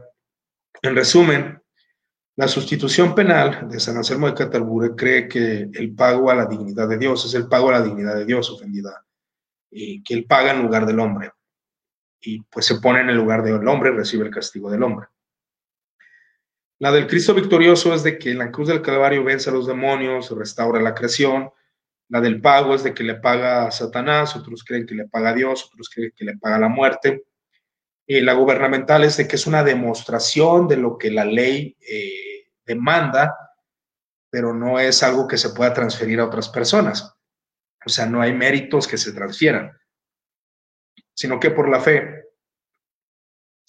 [0.87, 1.61] en resumen,
[2.37, 6.87] la sustitución penal de San Anselmo de Catalbure cree que el pago a la dignidad
[6.87, 9.05] de Dios es el pago a la dignidad de Dios ofendida
[9.71, 11.31] y que él paga en lugar del hombre
[12.25, 15.07] y pues se pone en el lugar del hombre y recibe el castigo del hombre.
[16.79, 19.67] La del Cristo victorioso es de que en la cruz del Calvario vence a los
[19.67, 21.51] demonios, restaura la creación.
[22.09, 25.29] La del pago es de que le paga a Satanás, otros creen que le paga
[25.29, 27.24] a Dios, otros creen que le paga la muerte.
[28.07, 32.51] Eh, la gubernamental es de que es una demostración de lo que la ley eh,
[32.65, 33.35] demanda,
[34.29, 37.15] pero no es algo que se pueda transferir a otras personas.
[37.85, 39.71] O sea, no hay méritos que se transfieran,
[41.13, 42.25] sino que por la fe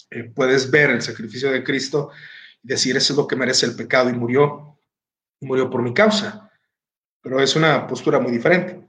[0.09, 2.11] eh, puedes ver el sacrificio de Cristo
[2.63, 4.79] y decir, eso es lo que merece el pecado y murió,
[5.39, 6.51] y murió por mi causa.
[7.21, 8.87] Pero es una postura muy diferente.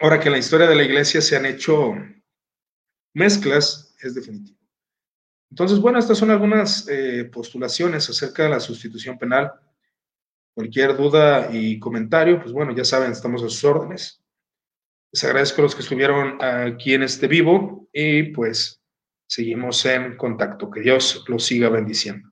[0.00, 1.94] Ahora que en la historia de la iglesia se han hecho
[3.14, 4.58] mezclas, es definitivo.
[5.50, 9.52] Entonces, bueno, estas son algunas eh, postulaciones acerca de la sustitución penal.
[10.54, 14.22] Cualquier duda y comentario, pues bueno, ya saben, estamos a sus órdenes.
[15.12, 18.80] Les agradezco a los que estuvieron aquí en este vivo y pues
[19.26, 20.70] seguimos en contacto.
[20.70, 22.29] Que Dios los siga bendiciendo.